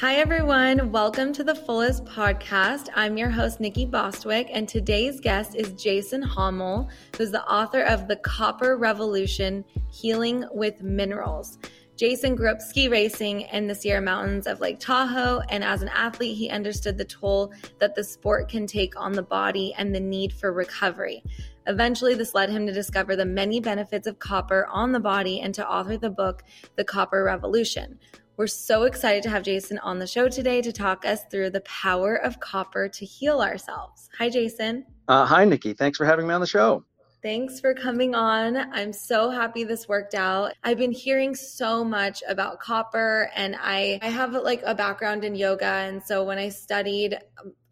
Hi, 0.00 0.14
everyone. 0.14 0.92
Welcome 0.92 1.30
to 1.34 1.44
the 1.44 1.54
Fullest 1.54 2.06
Podcast. 2.06 2.88
I'm 2.94 3.18
your 3.18 3.28
host, 3.28 3.60
Nikki 3.60 3.84
Bostwick, 3.84 4.48
and 4.50 4.66
today's 4.66 5.20
guest 5.20 5.54
is 5.54 5.74
Jason 5.74 6.22
Hommel, 6.22 6.88
who's 7.18 7.30
the 7.30 7.44
author 7.44 7.82
of 7.82 8.08
The 8.08 8.16
Copper 8.16 8.78
Revolution 8.78 9.62
Healing 9.90 10.46
with 10.52 10.82
Minerals. 10.82 11.58
Jason 11.96 12.34
grew 12.34 12.50
up 12.50 12.62
ski 12.62 12.88
racing 12.88 13.42
in 13.42 13.66
the 13.66 13.74
Sierra 13.74 14.00
Mountains 14.00 14.46
of 14.46 14.58
Lake 14.60 14.80
Tahoe, 14.80 15.42
and 15.50 15.62
as 15.62 15.82
an 15.82 15.90
athlete, 15.90 16.38
he 16.38 16.48
understood 16.48 16.96
the 16.96 17.04
toll 17.04 17.52
that 17.78 17.94
the 17.94 18.02
sport 18.02 18.48
can 18.48 18.66
take 18.66 18.98
on 18.98 19.12
the 19.12 19.22
body 19.22 19.74
and 19.76 19.94
the 19.94 20.00
need 20.00 20.32
for 20.32 20.50
recovery. 20.50 21.22
Eventually, 21.66 22.14
this 22.14 22.34
led 22.34 22.48
him 22.48 22.66
to 22.66 22.72
discover 22.72 23.16
the 23.16 23.26
many 23.26 23.60
benefits 23.60 24.06
of 24.06 24.18
copper 24.18 24.66
on 24.72 24.92
the 24.92 24.98
body 24.98 25.40
and 25.42 25.54
to 25.54 25.68
author 25.68 25.98
the 25.98 26.08
book, 26.08 26.42
The 26.76 26.84
Copper 26.84 27.22
Revolution. 27.22 27.98
We're 28.40 28.46
so 28.46 28.84
excited 28.84 29.22
to 29.24 29.28
have 29.28 29.42
Jason 29.42 29.76
on 29.80 29.98
the 29.98 30.06
show 30.06 30.26
today 30.26 30.62
to 30.62 30.72
talk 30.72 31.04
us 31.04 31.26
through 31.30 31.50
the 31.50 31.60
power 31.60 32.14
of 32.14 32.40
copper 32.40 32.88
to 32.88 33.04
heal 33.04 33.42
ourselves. 33.42 34.08
Hi, 34.16 34.30
Jason. 34.30 34.86
Uh, 35.08 35.26
hi, 35.26 35.44
Nikki. 35.44 35.74
Thanks 35.74 35.98
for 35.98 36.06
having 36.06 36.26
me 36.26 36.32
on 36.32 36.40
the 36.40 36.46
show. 36.46 36.82
Thanks 37.22 37.60
for 37.60 37.74
coming 37.74 38.14
on. 38.14 38.56
I'm 38.56 38.94
so 38.94 39.28
happy 39.28 39.64
this 39.64 39.88
worked 39.88 40.14
out. 40.14 40.54
I've 40.64 40.78
been 40.78 40.90
hearing 40.90 41.34
so 41.34 41.84
much 41.84 42.22
about 42.26 42.60
copper 42.60 43.30
and 43.36 43.56
I 43.60 43.98
I 44.00 44.08
have 44.08 44.32
like 44.32 44.62
a 44.64 44.74
background 44.74 45.22
in 45.22 45.34
yoga 45.34 45.66
and 45.66 46.02
so 46.02 46.24
when 46.24 46.38
I 46.38 46.48
studied 46.48 47.18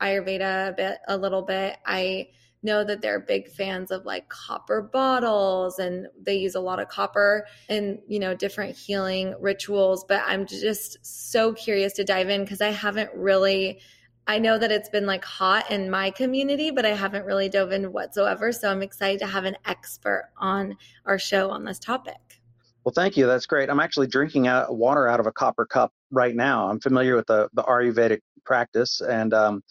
Ayurveda 0.03 0.69
a 0.69 0.73
bit 0.73 0.99
a 1.09 1.17
little 1.17 1.41
bit, 1.41 1.79
I 1.87 2.29
know 2.63 2.85
that 2.85 3.01
they're 3.01 3.21
big 3.21 3.49
fans 3.49 3.91
of 3.91 4.05
like 4.05 4.29
copper 4.29 4.83
bottles 4.83 5.79
and 5.79 6.07
they 6.21 6.37
use 6.37 6.55
a 6.55 6.61
lot 6.61 6.81
of 6.81 6.89
copper 6.89 7.47
in, 7.69 8.01
you 8.09 8.19
know, 8.19 8.35
different 8.35 8.77
healing 8.77 9.35
rituals, 9.41 10.05
but 10.05 10.23
I'm 10.27 10.47
just 10.47 10.99
so 11.03 11.53
curious 11.53 11.93
to 11.95 12.05
dive 12.05 12.29
in 12.29 12.43
because 12.43 12.61
I 12.61 12.71
haven't 12.71 13.11
really 13.15 13.81
I 14.29 14.39
know 14.39 14.59
that 14.59 14.71
it's 14.71 14.91
been 14.91 15.07
like 15.07 15.25
hot 15.25 15.71
in 15.71 15.89
my 15.89 16.11
community, 16.11 16.71
but 16.71 16.85
I 16.85 16.91
haven't 16.91 17.25
really 17.25 17.49
dove 17.49 17.73
in 17.73 17.93
whatsoever. 17.93 18.53
So 18.53 18.71
I'm 18.71 18.83
excited 18.83 19.21
to 19.21 19.27
have 19.27 19.47
an 19.47 19.57
expert 19.65 20.29
on 20.37 20.77
our 21.07 21.19
show 21.19 21.49
on 21.49 21.65
this 21.65 21.79
topic. 21.79 22.43
Well, 22.85 22.93
thank 22.95 23.17
you. 23.17 23.27
That's 23.27 23.47
great. 23.47 23.71
I'm 23.71 23.81
actually 23.81 24.07
drinking 24.07 24.47
out, 24.47 24.77
water 24.77 25.09
out 25.09 25.19
of 25.19 25.27
a 25.27 25.33
copper 25.33 25.65
cup 25.65 25.93
right 26.11 26.37
now. 26.37 26.69
I'm 26.69 26.79
familiar 26.79 27.17
with 27.17 27.27
the, 27.27 27.49
the 27.55 27.63
Ayurvedic 27.63 28.21
practice, 28.45 29.01
and 29.01 29.33
um, 29.33 29.63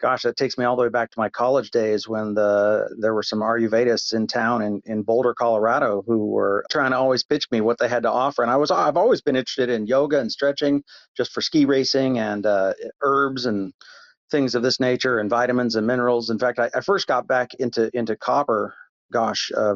gosh, 0.00 0.22
that 0.22 0.36
takes 0.36 0.56
me 0.58 0.64
all 0.64 0.76
the 0.76 0.82
way 0.82 0.88
back 0.88 1.10
to 1.10 1.18
my 1.18 1.28
college 1.28 1.70
days 1.70 2.08
when 2.08 2.34
the 2.34 2.88
there 2.98 3.14
were 3.14 3.22
some 3.22 3.40
Ayurvedists 3.40 4.14
in 4.14 4.26
town 4.26 4.62
in, 4.62 4.82
in 4.84 5.02
Boulder, 5.02 5.34
Colorado, 5.34 6.02
who 6.06 6.26
were 6.26 6.64
trying 6.70 6.90
to 6.92 6.96
always 6.96 7.22
pitch 7.22 7.50
me 7.50 7.60
what 7.60 7.78
they 7.78 7.88
had 7.88 8.02
to 8.02 8.10
offer. 8.10 8.42
And 8.42 8.50
I 8.50 8.56
was 8.56 8.70
I've 8.70 8.96
always 8.96 9.20
been 9.20 9.36
interested 9.36 9.68
in 9.68 9.86
yoga 9.86 10.18
and 10.18 10.30
stretching, 10.30 10.82
just 11.16 11.32
for 11.32 11.40
ski 11.40 11.64
racing 11.64 12.18
and 12.18 12.46
uh, 12.46 12.74
herbs 13.02 13.46
and 13.46 13.72
things 14.30 14.54
of 14.54 14.62
this 14.62 14.80
nature, 14.80 15.18
and 15.18 15.28
vitamins 15.28 15.76
and 15.76 15.86
minerals. 15.86 16.30
In 16.30 16.38
fact, 16.38 16.58
I, 16.58 16.70
I 16.74 16.80
first 16.80 17.06
got 17.06 17.26
back 17.26 17.54
into 17.54 17.90
into 17.96 18.16
copper. 18.16 18.74
Gosh, 19.12 19.50
uh, 19.56 19.74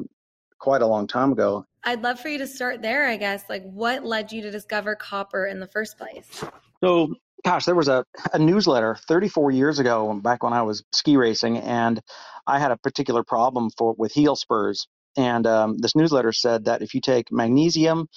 quite 0.59 0.81
a 0.81 0.86
long 0.86 1.06
time 1.06 1.33
ago. 1.33 1.66
I'd 1.84 2.03
love 2.03 2.19
for 2.19 2.28
you 2.28 2.38
to 2.38 2.47
start 2.47 2.81
there. 2.81 3.06
I 3.06 3.16
guess, 3.16 3.44
like, 3.50 3.62
what 3.64 4.05
led 4.05 4.33
you 4.33 4.41
to 4.42 4.50
discover 4.50 4.94
copper 4.94 5.47
in 5.47 5.61
the 5.61 5.66
first 5.66 5.98
place? 5.98 6.42
So 6.83 7.14
gosh, 7.45 7.64
there 7.64 7.75
was 7.75 7.89
a, 7.89 8.05
a 8.33 8.39
newsletter 8.39 8.97
34 9.06 9.50
years 9.53 9.78
ago, 9.78 10.19
back 10.23 10.42
when 10.42 10.53
I 10.53 10.62
was 10.62 10.83
ski 10.92 11.17
racing, 11.17 11.59
and 11.59 12.00
I 12.47 12.59
had 12.59 12.70
a 12.70 12.77
particular 12.78 13.23
problem 13.23 13.70
for 13.77 13.95
with 13.97 14.12
heel 14.12 14.37
spurs. 14.37 14.87
And 15.17 15.47
um, 15.47 15.78
this 15.78 15.95
newsletter 15.95 16.33
said 16.33 16.65
that 16.65 16.83
if 16.83 16.95
you 16.95 17.00
take 17.00 17.31
magnesium 17.31 18.09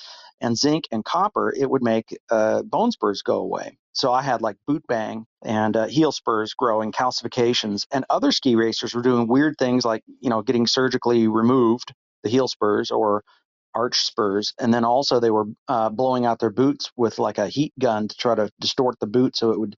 and 0.42 0.58
zinc 0.58 0.86
and 0.92 1.06
copper, 1.06 1.54
it 1.56 1.70
would 1.70 1.84
make 1.84 2.06
uh, 2.32 2.64
bone 2.64 2.92
spurs 2.92 3.22
go 3.22 3.38
away. 3.38 3.78
So 3.94 4.12
I 4.14 4.22
had 4.22 4.42
like 4.42 4.58
boot 4.68 4.84
bang 4.88 5.26
and 5.44 5.76
uh, 5.76 5.88
heel 5.88 6.12
spurs 6.12 6.54
growing, 6.54 6.92
calcifications, 6.92 7.86
and 7.92 8.06
other 8.10 8.32
ski 8.32 8.56
racers 8.56 8.94
were 8.94 9.02
doing 9.02 9.28
weird 9.28 9.56
things 9.58 9.86
like 9.86 10.04
you 10.22 10.30
know 10.30 10.42
getting 10.42 10.68
surgically 10.68 11.28
removed 11.28 11.94
the 12.24 12.30
heel 12.30 12.48
spurs 12.48 12.92
or 12.92 13.24
arch 13.74 13.98
spurs, 14.00 14.54
and 14.60 14.74
then 14.74 14.84
also 14.84 15.20
they 15.20 15.32
were 15.32 15.46
uh, 15.68 15.90
blowing 15.90 16.26
out 16.26 16.40
their 16.40 16.50
boots 16.50 16.92
with 16.96 17.20
like 17.20 17.38
a 17.38 17.48
heat 17.48 17.74
gun 17.80 18.08
to 18.08 18.16
try 18.16 18.36
to 18.36 18.50
distort 18.60 19.00
the 19.00 19.08
boot 19.08 19.36
so 19.36 19.52
it 19.52 19.60
would 19.60 19.76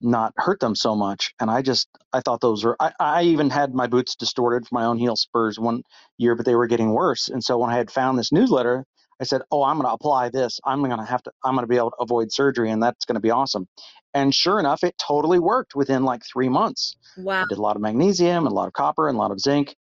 not 0.00 0.32
hurt 0.36 0.60
them 0.60 0.74
so 0.74 0.94
much. 0.94 1.34
And 1.40 1.50
I 1.50 1.62
just 1.62 1.88
I 2.12 2.20
thought 2.20 2.40
those 2.40 2.64
were 2.64 2.76
I, 2.80 2.92
I 3.00 3.22
even 3.22 3.50
had 3.50 3.74
my 3.74 3.86
boots 3.86 4.16
distorted 4.16 4.66
for 4.66 4.74
my 4.74 4.84
own 4.84 4.98
heel 4.98 5.16
spurs 5.16 5.58
one 5.58 5.82
year, 6.18 6.34
but 6.34 6.44
they 6.44 6.54
were 6.54 6.66
getting 6.66 6.90
worse. 6.90 7.28
And 7.28 7.42
so 7.42 7.58
when 7.58 7.70
I 7.70 7.76
had 7.76 7.90
found 7.90 8.18
this 8.18 8.32
newsletter, 8.32 8.84
I 9.20 9.24
said, 9.24 9.42
"Oh, 9.50 9.62
I'm 9.62 9.76
going 9.76 9.88
to 9.88 9.92
apply 9.92 10.28
this. 10.28 10.60
I'm 10.64 10.82
going 10.82 10.96
to 10.96 11.04
have 11.04 11.22
to. 11.22 11.32
I'm 11.44 11.54
going 11.54 11.62
to 11.62 11.68
be 11.68 11.76
able 11.76 11.90
to 11.92 11.96
avoid 12.00 12.32
surgery, 12.32 12.70
and 12.70 12.82
that's 12.82 13.04
going 13.04 13.14
to 13.14 13.20
be 13.20 13.30
awesome." 13.30 13.66
And 14.12 14.34
sure 14.34 14.58
enough, 14.58 14.84
it 14.84 14.96
totally 14.98 15.38
worked 15.38 15.74
within 15.74 16.04
like 16.04 16.22
three 16.24 16.48
months. 16.48 16.96
Wow! 17.16 17.42
I 17.42 17.44
did 17.48 17.58
a 17.58 17.62
lot 17.62 17.76
of 17.76 17.82
magnesium, 17.82 18.46
and 18.46 18.52
a 18.52 18.54
lot 18.54 18.68
of 18.68 18.74
copper, 18.74 19.08
and 19.08 19.16
a 19.16 19.18
lot 19.18 19.30
of 19.30 19.40
zinc, 19.40 19.74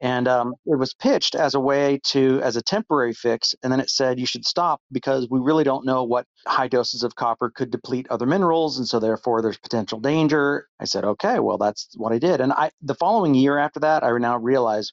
and 0.00 0.28
um, 0.28 0.54
it 0.66 0.78
was 0.78 0.94
pitched 0.94 1.34
as 1.34 1.54
a 1.54 1.60
way 1.60 2.00
to 2.04 2.40
as 2.42 2.56
a 2.56 2.62
temporary 2.62 3.12
fix 3.12 3.54
and 3.62 3.72
then 3.72 3.80
it 3.80 3.90
said 3.90 4.20
you 4.20 4.26
should 4.26 4.46
stop 4.46 4.80
because 4.92 5.28
we 5.30 5.40
really 5.40 5.64
don't 5.64 5.84
know 5.84 6.04
what 6.04 6.26
high 6.46 6.68
doses 6.68 7.02
of 7.02 7.14
copper 7.16 7.50
could 7.50 7.70
deplete 7.70 8.06
other 8.10 8.26
minerals 8.26 8.78
and 8.78 8.88
so 8.88 9.00
therefore 9.00 9.42
there's 9.42 9.58
potential 9.58 10.00
danger. 10.00 10.66
I 10.80 10.84
said 10.84 11.04
okay 11.04 11.38
well 11.40 11.58
that's 11.58 11.88
what 11.96 12.12
i 12.12 12.18
did. 12.18 12.40
And 12.40 12.52
i 12.52 12.70
the 12.82 12.94
following 12.94 13.34
year 13.34 13.58
after 13.58 13.80
that 13.80 14.04
i 14.04 14.16
now 14.18 14.38
realized 14.38 14.92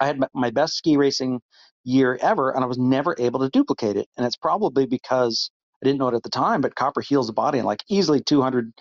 i 0.00 0.06
had 0.06 0.20
my 0.34 0.50
best 0.50 0.74
ski 0.76 0.96
racing 0.96 1.40
year 1.84 2.18
ever 2.22 2.50
and 2.52 2.64
i 2.64 2.66
was 2.66 2.78
never 2.78 3.14
able 3.18 3.40
to 3.40 3.50
duplicate 3.50 3.96
it. 3.96 4.08
And 4.16 4.26
it's 4.26 4.36
probably 4.36 4.86
because 4.86 5.50
i 5.82 5.86
didn't 5.86 5.98
know 5.98 6.08
it 6.08 6.14
at 6.14 6.22
the 6.22 6.30
time 6.30 6.60
but 6.62 6.74
copper 6.74 7.00
heals 7.02 7.26
the 7.26 7.32
body 7.34 7.58
in 7.58 7.64
like 7.66 7.84
easily 7.90 8.22
200 8.22 8.72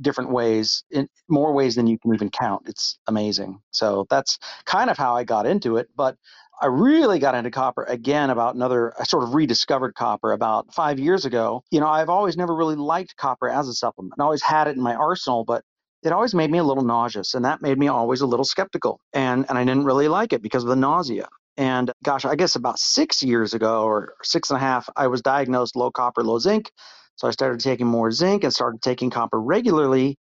different 0.00 0.30
ways, 0.30 0.84
in 0.90 1.08
more 1.28 1.52
ways 1.52 1.74
than 1.74 1.86
you 1.86 1.98
can 1.98 2.14
even 2.14 2.30
count. 2.30 2.62
It's 2.66 2.98
amazing. 3.06 3.60
So 3.70 4.06
that's 4.10 4.38
kind 4.64 4.90
of 4.90 4.96
how 4.96 5.16
I 5.16 5.24
got 5.24 5.46
into 5.46 5.76
it. 5.76 5.88
But 5.96 6.16
I 6.60 6.66
really 6.66 7.18
got 7.18 7.34
into 7.34 7.50
copper 7.50 7.84
again 7.84 8.30
about 8.30 8.54
another, 8.54 8.94
I 8.98 9.04
sort 9.04 9.24
of 9.24 9.34
rediscovered 9.34 9.94
copper 9.94 10.32
about 10.32 10.72
five 10.72 10.98
years 10.98 11.24
ago. 11.24 11.62
You 11.70 11.80
know, 11.80 11.88
I've 11.88 12.08
always 12.08 12.36
never 12.36 12.54
really 12.54 12.76
liked 12.76 13.16
copper 13.16 13.48
as 13.48 13.68
a 13.68 13.74
supplement. 13.74 14.14
I 14.18 14.24
always 14.24 14.42
had 14.42 14.66
it 14.66 14.76
in 14.76 14.82
my 14.82 14.94
arsenal, 14.94 15.44
but 15.44 15.62
it 16.02 16.12
always 16.12 16.34
made 16.34 16.50
me 16.50 16.58
a 16.58 16.64
little 16.64 16.84
nauseous 16.84 17.34
and 17.34 17.44
that 17.44 17.60
made 17.60 17.78
me 17.78 17.88
always 17.88 18.20
a 18.20 18.26
little 18.26 18.44
skeptical. 18.44 19.00
And, 19.12 19.44
and 19.48 19.58
I 19.58 19.64
didn't 19.64 19.84
really 19.84 20.08
like 20.08 20.32
it 20.32 20.42
because 20.42 20.62
of 20.62 20.68
the 20.68 20.76
nausea. 20.76 21.28
And 21.56 21.90
gosh, 22.04 22.24
I 22.24 22.36
guess 22.36 22.54
about 22.54 22.78
six 22.78 23.22
years 23.22 23.54
ago 23.54 23.84
or 23.84 24.14
six 24.22 24.50
and 24.50 24.56
a 24.56 24.60
half, 24.60 24.88
I 24.96 25.06
was 25.08 25.22
diagnosed 25.22 25.74
low 25.74 25.90
copper, 25.90 26.22
low 26.22 26.38
zinc. 26.38 26.70
So 27.16 27.28
I 27.28 27.30
started 27.32 27.60
taking 27.60 27.86
more 27.86 28.10
zinc 28.12 28.44
and 28.44 28.52
started 28.52 28.82
taking 28.82 29.10
copper 29.10 29.40
regularly, 29.40 30.16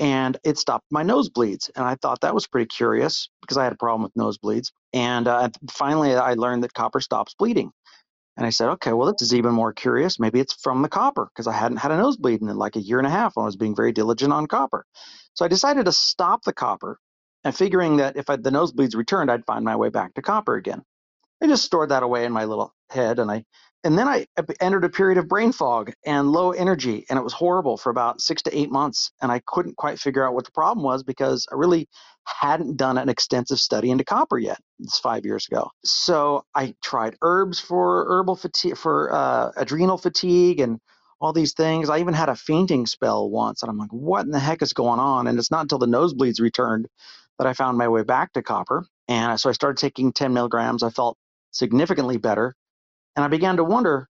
and 0.00 0.36
it 0.44 0.58
stopped 0.58 0.86
my 0.90 1.02
nosebleeds. 1.02 1.70
And 1.74 1.84
I 1.84 1.96
thought 1.96 2.20
that 2.22 2.34
was 2.34 2.46
pretty 2.46 2.66
curious 2.66 3.28
because 3.40 3.56
I 3.56 3.64
had 3.64 3.72
a 3.72 3.76
problem 3.76 4.02
with 4.02 4.14
nosebleeds. 4.14 4.70
And 4.92 5.28
uh, 5.28 5.50
finally, 5.70 6.14
I 6.14 6.34
learned 6.34 6.64
that 6.64 6.74
copper 6.74 7.00
stops 7.00 7.34
bleeding. 7.38 7.72
And 8.36 8.46
I 8.46 8.50
said, 8.50 8.68
okay, 8.70 8.92
well, 8.92 9.12
this 9.12 9.20
is 9.22 9.34
even 9.34 9.52
more 9.52 9.72
curious. 9.72 10.20
Maybe 10.20 10.38
it's 10.38 10.54
from 10.54 10.82
the 10.82 10.88
copper 10.88 11.28
because 11.34 11.48
I 11.48 11.52
hadn't 11.52 11.78
had 11.78 11.90
a 11.90 11.96
nosebleed 11.96 12.40
in 12.40 12.48
like 12.56 12.76
a 12.76 12.80
year 12.80 12.98
and 12.98 13.06
a 13.06 13.10
half 13.10 13.34
when 13.34 13.42
I 13.42 13.46
was 13.46 13.56
being 13.56 13.74
very 13.74 13.90
diligent 13.90 14.32
on 14.32 14.46
copper. 14.46 14.86
So 15.34 15.44
I 15.44 15.48
decided 15.48 15.86
to 15.86 15.92
stop 15.92 16.44
the 16.44 16.52
copper 16.52 17.00
and 17.42 17.54
figuring 17.54 17.96
that 17.96 18.16
if 18.16 18.30
I, 18.30 18.36
the 18.36 18.50
nosebleeds 18.50 18.94
returned, 18.94 19.30
I'd 19.30 19.44
find 19.44 19.64
my 19.64 19.74
way 19.74 19.88
back 19.88 20.14
to 20.14 20.22
copper 20.22 20.54
again. 20.54 20.84
I 21.42 21.48
just 21.48 21.64
stored 21.64 21.88
that 21.90 22.04
away 22.04 22.24
in 22.24 22.32
my 22.32 22.44
little 22.44 22.72
head 22.90 23.18
and 23.18 23.30
I 23.30 23.44
and 23.84 23.96
then 23.96 24.08
I 24.08 24.26
entered 24.60 24.84
a 24.84 24.88
period 24.88 25.18
of 25.18 25.28
brain 25.28 25.52
fog 25.52 25.92
and 26.04 26.30
low 26.30 26.50
energy, 26.50 27.06
and 27.08 27.18
it 27.18 27.22
was 27.22 27.32
horrible 27.32 27.76
for 27.76 27.90
about 27.90 28.20
six 28.20 28.42
to 28.42 28.58
eight 28.58 28.70
months. 28.70 29.12
And 29.22 29.30
I 29.30 29.40
couldn't 29.46 29.76
quite 29.76 30.00
figure 30.00 30.26
out 30.26 30.34
what 30.34 30.44
the 30.44 30.50
problem 30.52 30.84
was 30.84 31.04
because 31.04 31.46
I 31.52 31.54
really 31.54 31.88
hadn't 32.26 32.76
done 32.76 32.98
an 32.98 33.08
extensive 33.08 33.60
study 33.60 33.90
into 33.90 34.04
copper 34.04 34.36
yet. 34.36 34.58
It's 34.80 34.98
five 34.98 35.24
years 35.24 35.46
ago. 35.50 35.70
So 35.84 36.44
I 36.54 36.74
tried 36.82 37.16
herbs 37.22 37.60
for 37.60 38.06
herbal 38.08 38.36
fatigue, 38.36 38.76
for 38.76 39.14
uh, 39.14 39.52
adrenal 39.56 39.96
fatigue, 39.96 40.58
and 40.58 40.80
all 41.20 41.32
these 41.32 41.54
things. 41.54 41.88
I 41.88 42.00
even 42.00 42.14
had 42.14 42.28
a 42.28 42.36
fainting 42.36 42.84
spell 42.86 43.30
once, 43.30 43.62
and 43.62 43.70
I'm 43.70 43.78
like, 43.78 43.92
what 43.92 44.24
in 44.24 44.32
the 44.32 44.40
heck 44.40 44.60
is 44.60 44.72
going 44.72 45.00
on? 45.00 45.28
And 45.28 45.38
it's 45.38 45.50
not 45.52 45.62
until 45.62 45.78
the 45.78 45.86
nosebleeds 45.86 46.40
returned 46.40 46.88
that 47.38 47.46
I 47.46 47.52
found 47.52 47.78
my 47.78 47.88
way 47.88 48.02
back 48.02 48.32
to 48.32 48.42
copper. 48.42 48.84
And 49.06 49.38
so 49.38 49.48
I 49.48 49.52
started 49.52 49.80
taking 49.80 50.12
10 50.12 50.34
milligrams. 50.34 50.82
I 50.82 50.90
felt 50.90 51.16
significantly 51.52 52.18
better 52.18 52.54
and 53.18 53.26
I 53.26 53.28
began 53.28 53.58
to 53.58 53.64
wonder, 53.64 54.08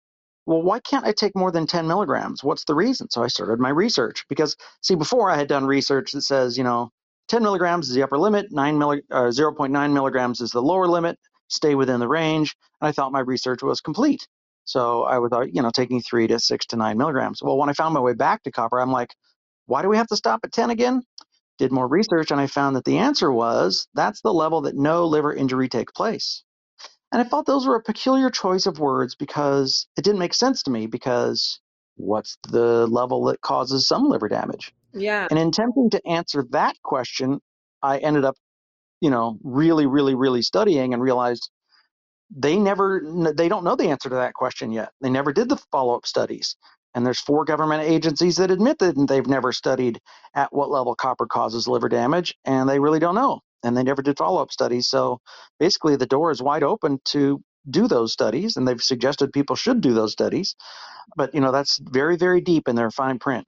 well, 0.48 0.64
why 0.64 0.82
can't 0.82 1.06
I 1.08 1.14
take 1.14 1.38
more 1.38 1.52
than 1.54 1.68
10 1.68 1.88
milligrams? 1.88 2.44
What's 2.44 2.66
the 2.66 2.76
reason? 2.76 3.10
So 3.12 3.24
I 3.24 3.30
started 3.30 3.62
my 3.62 3.70
research 3.70 4.26
because, 4.30 4.58
see, 4.82 4.96
before 4.96 5.32
I 5.32 5.38
had 5.38 5.48
done 5.50 5.68
research 5.68 6.14
that 6.14 6.24
says, 6.24 6.58
you 6.60 6.66
know, 6.66 6.92
10 7.30 7.44
milligrams 7.44 7.90
is 7.90 7.96
the 7.96 8.04
upper 8.04 8.20
limit, 8.20 8.48
9 8.52 8.80
milli- 8.80 9.04
uh, 9.12 9.26
0.9 9.32 9.94
milligrams 9.94 10.42
is 10.42 10.52
the 10.52 10.64
lower 10.64 10.88
limit, 10.88 11.20
stay 11.50 11.76
within 11.76 12.02
the 12.02 12.10
range. 12.10 12.58
And 12.82 12.90
I 12.90 12.94
thought 12.94 13.14
my 13.14 13.22
research 13.22 13.64
was 13.64 13.82
complete. 13.82 14.28
So 14.66 15.06
I 15.06 15.20
was, 15.20 15.32
you 15.54 15.64
know, 15.64 15.72
taking 15.72 16.02
three 16.02 16.28
to 16.30 16.40
six 16.42 16.68
to 16.68 16.78
nine 16.78 17.00
milligrams. 17.00 17.42
Well, 17.44 17.58
when 17.58 17.70
I 17.70 17.74
found 17.74 17.96
my 17.96 18.02
way 18.02 18.16
back 18.16 18.44
to 18.46 18.52
copper, 18.52 18.82
I'm 18.82 18.94
like, 18.94 19.16
why 19.68 19.84
do 19.84 19.90
we 19.90 19.98
have 19.98 20.08
to 20.10 20.18
stop 20.18 20.42
at 20.46 20.54
10 20.54 20.72
again? 20.72 21.04
Did 21.60 21.74
more 21.74 21.90
research 21.90 22.32
and 22.32 22.42
I 22.42 22.48
found 22.48 22.78
that 22.78 22.86
the 22.86 23.00
answer 23.00 23.32
was 23.34 23.88
that's 23.96 24.22
the 24.22 24.34
level 24.34 24.64
that 24.64 24.76
no 24.78 25.08
liver 25.08 25.34
injury 25.34 25.70
takes 25.70 25.94
place. 25.94 26.45
And 27.12 27.22
I 27.22 27.26
thought 27.26 27.46
those 27.46 27.66
were 27.66 27.76
a 27.76 27.84
peculiar 27.84 28.30
choice 28.30 28.66
of 28.66 28.80
words 28.80 29.16
because 29.16 29.88
it 29.98 30.04
didn't 30.04 30.20
make 30.20 30.34
sense 30.34 30.64
to 30.64 30.72
me 30.72 30.88
because 30.88 31.60
what's 31.96 32.38
the 32.50 32.88
level 32.88 33.26
that 33.26 33.42
causes 33.42 33.88
some 33.88 34.10
liver 34.10 34.28
damage? 34.28 34.74
Yeah. 34.94 35.28
And 35.30 35.40
in 35.40 35.50
attempting 35.50 35.90
to 35.92 36.08
answer 36.08 36.46
that 36.52 36.76
question, 36.84 37.40
I 37.82 38.00
ended 38.00 38.26
up, 38.26 38.36
you 39.02 39.10
know, 39.10 39.38
really, 39.44 39.86
really, 39.86 40.16
really 40.16 40.42
studying 40.42 40.94
and 40.94 41.02
realized 41.02 41.50
they 42.36 42.58
never, 42.58 43.02
they 43.36 43.48
don't 43.48 43.64
know 43.64 43.76
the 43.76 43.90
answer 43.90 44.10
to 44.10 44.16
that 44.16 44.34
question 44.34 44.72
yet. 44.72 44.92
They 45.02 45.10
never 45.10 45.32
did 45.32 45.48
the 45.48 45.58
follow 45.72 45.96
up 45.96 46.06
studies. 46.06 46.56
And 46.96 47.06
there's 47.06 47.20
four 47.20 47.44
government 47.44 47.84
agencies 47.84 48.38
that 48.38 48.52
admit 48.52 48.80
that 48.80 48.96
they've 49.08 49.28
never 49.28 49.52
studied 49.52 50.00
at 50.34 50.54
what 50.54 50.72
level 50.72 50.96
copper 50.96 51.28
causes 51.28 51.68
liver 51.68 51.90
damage, 51.90 52.34
and 52.46 52.70
they 52.70 52.80
really 52.80 53.00
don't 53.00 53.16
know. 53.16 53.42
And 53.66 53.76
they 53.76 53.84
never 53.84 54.02
did 54.02 54.18
follow 54.18 54.42
up 54.42 54.52
studies. 54.52 54.88
So 54.88 55.20
basically, 55.60 55.96
the 55.96 56.06
door 56.06 56.32
is 56.32 56.42
wide 56.42 56.64
open 56.64 57.00
to 57.06 57.42
do 57.70 57.88
those 57.88 58.14
studies, 58.14 58.58
and 58.58 58.68
they've 58.68 58.82
suggested 58.82 59.34
people 59.34 59.56
should 59.56 59.82
do 59.82 59.94
those 59.94 60.12
studies. 60.12 60.56
But 61.16 61.34
you 61.34 61.42
know, 61.42 61.52
that's 61.52 61.80
very, 61.80 62.16
very 62.16 62.42
deep 62.42 62.68
in 62.68 62.76
their 62.76 62.92
fine 62.92 63.20
print. 63.20 63.46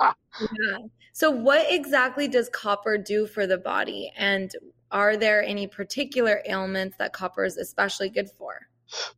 yeah. 0.00 0.78
So, 1.12 1.30
what 1.30 1.66
exactly 1.70 2.28
does 2.28 2.48
copper 2.48 2.98
do 2.98 3.26
for 3.26 3.46
the 3.46 3.58
body? 3.58 4.12
And 4.16 4.50
are 4.90 5.16
there 5.16 5.42
any 5.42 5.66
particular 5.66 6.42
ailments 6.46 6.96
that 6.98 7.12
copper 7.12 7.44
is 7.44 7.56
especially 7.56 8.10
good 8.10 8.30
for? 8.30 8.66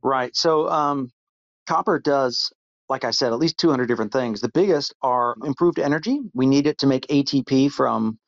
Right. 0.02 0.34
So, 0.36 0.68
um, 0.68 1.10
copper 1.66 1.98
does 1.98 2.52
like 2.88 3.04
I 3.04 3.10
said, 3.10 3.32
at 3.32 3.38
least 3.38 3.58
200 3.58 3.86
different 3.86 4.12
things. 4.12 4.40
The 4.40 4.48
biggest 4.48 4.94
are 5.02 5.36
improved 5.44 5.78
energy. 5.78 6.20
We 6.34 6.46
need 6.46 6.66
it 6.66 6.78
to 6.78 6.86
make 6.86 7.06
ATP 7.08 7.70
from 7.70 8.18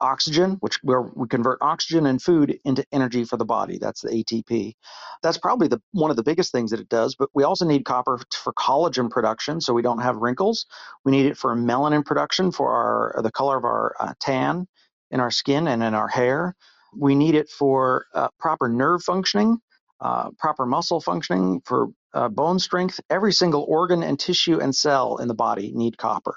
oxygen, 0.00 0.58
which 0.60 0.78
where 0.82 1.02
we 1.02 1.28
convert 1.28 1.58
oxygen 1.62 2.06
and 2.06 2.22
food 2.22 2.58
into 2.64 2.84
energy 2.92 3.24
for 3.24 3.36
the 3.38 3.44
body. 3.46 3.78
That's 3.78 4.02
the 4.02 4.10
ATP. 4.10 4.74
That's 5.22 5.38
probably 5.38 5.68
the 5.68 5.80
one 5.92 6.10
of 6.10 6.16
the 6.16 6.24
biggest 6.24 6.52
things 6.52 6.72
that 6.72 6.80
it 6.80 6.88
does. 6.90 7.16
But 7.16 7.30
we 7.34 7.44
also 7.44 7.66
need 7.66 7.84
copper 7.84 8.20
for 8.32 8.52
collagen 8.54 9.10
production, 9.10 9.60
so 9.60 9.74
we 9.74 9.82
don't 9.82 10.00
have 10.02 10.16
wrinkles. 10.18 10.66
We 11.04 11.12
need 11.12 11.26
it 11.26 11.38
for 11.38 11.56
melanin 11.56 12.04
production 12.04 12.52
for 12.52 12.72
our 12.72 13.22
the 13.22 13.32
color 13.32 13.58
of 13.58 13.64
our 13.64 13.94
uh, 14.00 14.14
tan 14.20 14.68
in 15.12 15.20
our 15.20 15.32
skin 15.32 15.68
and 15.68 15.82
in 15.82 15.94
our 15.94 16.08
hair. 16.08 16.56
We 16.96 17.14
need 17.16 17.36
it 17.36 17.50
for 17.50 18.06
uh, 18.14 18.28
proper 18.40 18.68
nerve 18.68 19.02
functioning, 19.04 19.58
uh, 20.00 20.30
proper 20.38 20.66
muscle 20.66 21.00
functioning, 21.00 21.62
for 21.66 21.88
uh, 22.14 22.28
bone 22.30 22.58
strength. 22.60 23.00
Every 23.10 23.32
single 23.32 23.64
organ 23.68 24.02
and 24.02 24.18
tissue 24.20 24.60
and 24.60 24.74
cell 24.74 25.18
in 25.18 25.28
the 25.28 25.34
body 25.34 25.72
need 25.74 25.98
copper. 25.98 26.36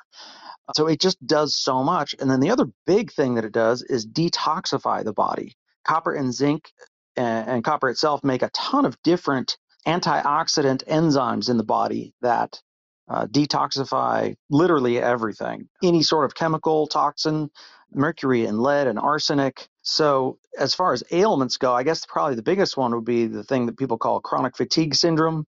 So 0.76 0.88
it 0.88 1.00
just 1.00 1.26
does 1.26 1.56
so 1.56 1.84
much. 1.84 2.16
And 2.20 2.30
then 2.30 2.40
the 2.40 2.52
other 2.52 2.68
big 2.86 3.12
thing 3.12 3.36
that 3.36 3.46
it 3.46 3.52
does 3.52 3.82
is 3.84 4.08
detoxify 4.08 5.04
the 5.04 5.14
body. 5.14 5.56
Copper 5.86 6.14
and 6.14 6.34
zinc 6.34 6.72
and, 7.16 7.48
and 7.50 7.64
copper 7.64 7.90
itself 7.90 8.24
make 8.24 8.42
a 8.42 8.50
ton 8.50 8.86
of 8.86 9.02
different 9.04 9.58
antioxidant 9.88 10.84
enzymes 10.86 11.50
in 11.50 11.58
the 11.58 11.64
body 11.64 12.14
that 12.22 12.62
uh, 13.10 13.26
detoxify 13.26 14.36
literally 14.52 15.00
everything 15.00 15.68
any 15.84 16.04
sort 16.04 16.26
of 16.26 16.36
chemical 16.36 16.86
toxin, 16.86 17.50
mercury 17.92 18.46
and 18.46 18.60
lead 18.60 18.88
and 18.88 19.00
arsenic. 19.00 19.68
So, 19.82 20.38
as 20.60 20.76
far 20.76 20.94
as 20.94 21.04
ailments 21.12 21.58
go, 21.58 21.74
I 21.74 21.84
guess 21.84 22.06
probably 22.06 22.36
the 22.36 22.44
biggest 22.44 22.78
one 22.78 22.94
would 22.94 23.06
be 23.06 23.26
the 23.26 23.44
thing 23.44 23.66
that 23.66 23.78
people 23.78 23.98
call 23.98 24.20
chronic 24.20 24.56
fatigue 24.58 24.94
syndrome 24.94 25.46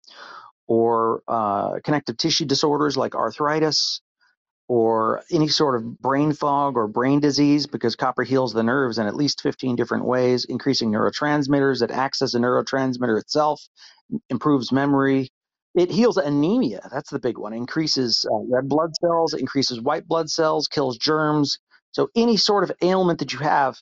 or 0.66 1.22
uh, 1.28 1.80
connective 1.84 2.18
tissue 2.18 2.44
disorders 2.44 2.96
like 2.96 3.14
arthritis 3.14 4.02
or 4.68 5.22
any 5.30 5.48
sort 5.48 5.76
of 5.76 5.98
brain 6.00 6.32
fog 6.32 6.76
or 6.76 6.88
brain 6.88 7.20
disease 7.20 7.66
because 7.66 7.96
copper 7.96 8.22
heals 8.24 8.52
the 8.52 8.62
nerves 8.62 8.98
in 8.98 9.06
at 9.06 9.14
least 9.16 9.42
15 9.42 9.76
different 9.76 10.04
ways, 10.04 10.44
increasing 10.46 10.90
neurotransmitters 10.90 11.82
It 11.82 11.90
acts 11.90 12.22
as 12.22 12.34
a 12.34 12.38
neurotransmitter 12.38 13.20
itself, 13.20 13.62
improves 14.30 14.72
memory. 14.72 15.30
It 15.74 15.90
heals 15.90 16.16
anemia. 16.16 16.88
That's 16.92 17.10
the 17.10 17.18
big 17.20 17.38
one. 17.38 17.52
Increases 17.52 18.26
uh, 18.32 18.38
red 18.50 18.68
blood 18.68 18.90
cells, 19.00 19.34
increases 19.34 19.80
white 19.80 20.08
blood 20.08 20.30
cells, 20.30 20.68
kills 20.68 20.98
germs. 20.98 21.58
So 21.92 22.08
any 22.16 22.36
sort 22.36 22.64
of 22.64 22.72
ailment 22.82 23.20
that 23.20 23.32
you 23.32 23.40
have, 23.40 23.76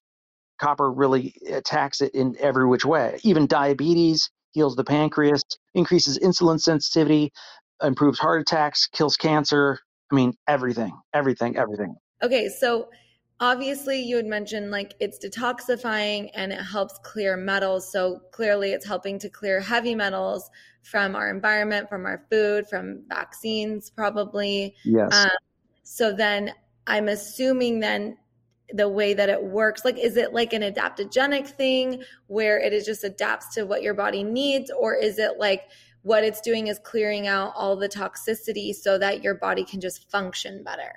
copper 0.61 0.91
really 0.93 1.35
attacks 1.51 2.01
it 2.01 2.15
in 2.15 2.37
every 2.41 2.67
which 2.67 2.85
way. 2.85 3.19
Even 3.25 3.47
diabetes 3.47 4.31
heals 4.53 4.77
the 4.77 4.85
pancreas, 4.85 5.43
increases 5.75 6.19
insulin 6.19 6.61
sensitivity, 6.61 7.33
improves 7.83 8.19
heart 8.19 8.43
attacks, 8.43 8.87
kills 8.89 9.17
cancer, 9.17 9.81
I 10.11 10.15
mean, 10.15 10.35
everything, 10.47 10.93
everything, 11.13 11.57
everything. 11.57 11.97
Okay, 12.23 12.49
so 12.49 12.89
obviously 13.41 14.01
you 14.01 14.17
had 14.17 14.27
mentioned 14.27 14.71
like 14.71 14.95
it's 15.01 15.19
detoxifying 15.25 16.31
and 16.35 16.53
it 16.53 16.61
helps 16.61 16.99
clear 17.03 17.37
metals. 17.37 17.91
So 17.91 18.21
clearly 18.31 18.73
it's 18.73 18.87
helping 18.87 19.19
to 19.21 19.29
clear 19.29 19.61
heavy 19.61 19.95
metals 19.95 20.51
from 20.83 21.17
our 21.17 21.31
environment, 21.31 21.89
from 21.89 22.07
our 22.07 22.25
food, 22.31 22.67
from 22.69 23.03
vaccines, 23.09 23.91
probably. 23.91 24.75
Yes. 24.85 25.13
Um, 25.15 25.31
so 25.83 26.13
then 26.13 26.53
I'm 26.87 27.09
assuming 27.09 27.81
then 27.81 28.17
the 28.73 28.89
way 28.89 29.15
that 29.15 29.29
it 29.29 29.43
works 29.43 29.85
like 29.85 29.99
is 29.99 30.17
it 30.17 30.33
like 30.33 30.53
an 30.53 30.63
adaptogenic 30.63 31.47
thing 31.47 32.03
where 32.29 32.59
it 32.59 32.73
is 32.73 32.87
just 32.87 33.05
adapts 33.05 33.55
to 33.55 33.65
what 33.65 33.83
your 33.83 33.95
body 33.95 34.25
needs 34.25 34.71
or 34.79 34.95
is 34.95 35.19
it 35.19 35.39
like 35.39 35.65
what 36.05 36.23
it's 36.23 36.41
doing 36.43 36.69
is 36.69 36.79
clearing 36.79 37.27
out 37.27 37.53
all 37.57 37.77
the 37.77 37.89
toxicity 37.89 38.75
so 38.75 38.99
that 38.99 39.23
your 39.23 39.35
body 39.35 39.65
can 39.65 39.81
just 39.81 40.11
function 40.11 40.63
better. 40.63 40.95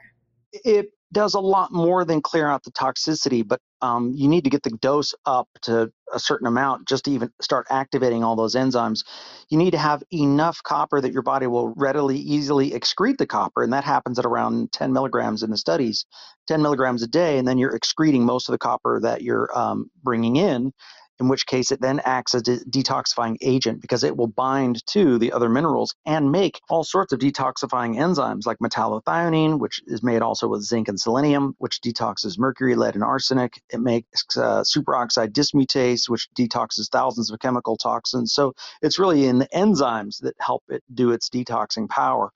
It 0.51 0.91
does 1.13 1.33
a 1.33 1.39
lot 1.39 1.71
more 1.71 2.03
than 2.03 2.21
clear 2.21 2.49
out 2.49 2.63
the 2.63 2.71
toxicity, 2.71 3.47
but 3.47 3.61
um, 3.81 4.11
you 4.13 4.27
need 4.27 4.43
to 4.43 4.49
get 4.49 4.63
the 4.63 4.71
dose 4.81 5.13
up 5.25 5.47
to 5.61 5.89
a 6.13 6.19
certain 6.19 6.45
amount 6.45 6.87
just 6.87 7.05
to 7.05 7.11
even 7.11 7.31
start 7.41 7.67
activating 7.69 8.23
all 8.23 8.35
those 8.35 8.55
enzymes. 8.55 9.05
You 9.49 9.57
need 9.57 9.71
to 9.71 9.77
have 9.77 10.03
enough 10.11 10.61
copper 10.63 10.99
that 10.99 11.13
your 11.13 11.21
body 11.21 11.47
will 11.47 11.73
readily, 11.77 12.17
easily 12.17 12.71
excrete 12.71 13.17
the 13.17 13.25
copper, 13.25 13.63
and 13.63 13.71
that 13.71 13.85
happens 13.85 14.19
at 14.19 14.25
around 14.25 14.73
10 14.73 14.91
milligrams 14.91 15.41
in 15.41 15.51
the 15.51 15.57
studies, 15.57 16.05
10 16.47 16.61
milligrams 16.61 17.01
a 17.01 17.07
day, 17.07 17.37
and 17.37 17.47
then 17.47 17.57
you're 17.57 17.75
excreting 17.75 18.25
most 18.25 18.49
of 18.49 18.51
the 18.51 18.57
copper 18.57 18.99
that 19.01 19.21
you're 19.21 19.49
um, 19.57 19.89
bringing 20.03 20.35
in 20.35 20.73
in 21.19 21.27
which 21.27 21.45
case 21.45 21.71
it 21.71 21.81
then 21.81 22.01
acts 22.05 22.35
as 22.35 22.47
a 22.47 22.57
detoxifying 22.65 23.37
agent 23.41 23.81
because 23.81 24.03
it 24.03 24.15
will 24.15 24.27
bind 24.27 24.85
to 24.87 25.17
the 25.17 25.31
other 25.31 25.49
minerals 25.49 25.95
and 26.05 26.31
make 26.31 26.61
all 26.69 26.83
sorts 26.83 27.13
of 27.13 27.19
detoxifying 27.19 27.95
enzymes 27.95 28.45
like 28.45 28.57
metallothionein, 28.59 29.59
which 29.59 29.81
is 29.87 30.03
made 30.03 30.21
also 30.21 30.47
with 30.47 30.61
zinc 30.61 30.87
and 30.87 30.99
selenium, 30.99 31.55
which 31.57 31.81
detoxes 31.81 32.37
mercury, 32.37 32.75
lead, 32.75 32.95
and 32.95 33.03
arsenic. 33.03 33.61
It 33.69 33.79
makes 33.79 34.37
uh, 34.37 34.61
superoxide 34.61 35.33
dismutase, 35.33 36.09
which 36.09 36.29
detoxes 36.37 36.89
thousands 36.89 37.31
of 37.31 37.39
chemical 37.39 37.77
toxins. 37.77 38.33
So 38.33 38.53
it's 38.81 38.99
really 38.99 39.25
in 39.25 39.39
the 39.39 39.47
enzymes 39.53 40.19
that 40.21 40.35
help 40.39 40.63
it 40.69 40.83
do 40.93 41.11
its 41.11 41.29
detoxing 41.29 41.89
power. 41.89 42.31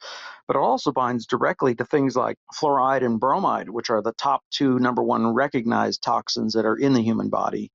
But 0.48 0.56
it 0.58 0.60
also 0.60 0.92
binds 0.92 1.26
directly 1.26 1.76
to 1.76 1.86
things 1.86 2.16
like 2.16 2.38
fluoride 2.60 3.06
and 3.06 3.20
bromide, 3.20 3.70
which 3.70 3.90
are 3.90 4.02
the 4.02 4.14
top 4.14 4.42
two 4.52 4.80
number 4.80 5.04
one 5.04 5.34
recognized 5.34 6.02
toxins 6.02 6.54
that 6.54 6.66
are 6.66 6.76
in 6.76 6.94
the 6.94 7.02
human 7.02 7.30
body. 7.30 7.72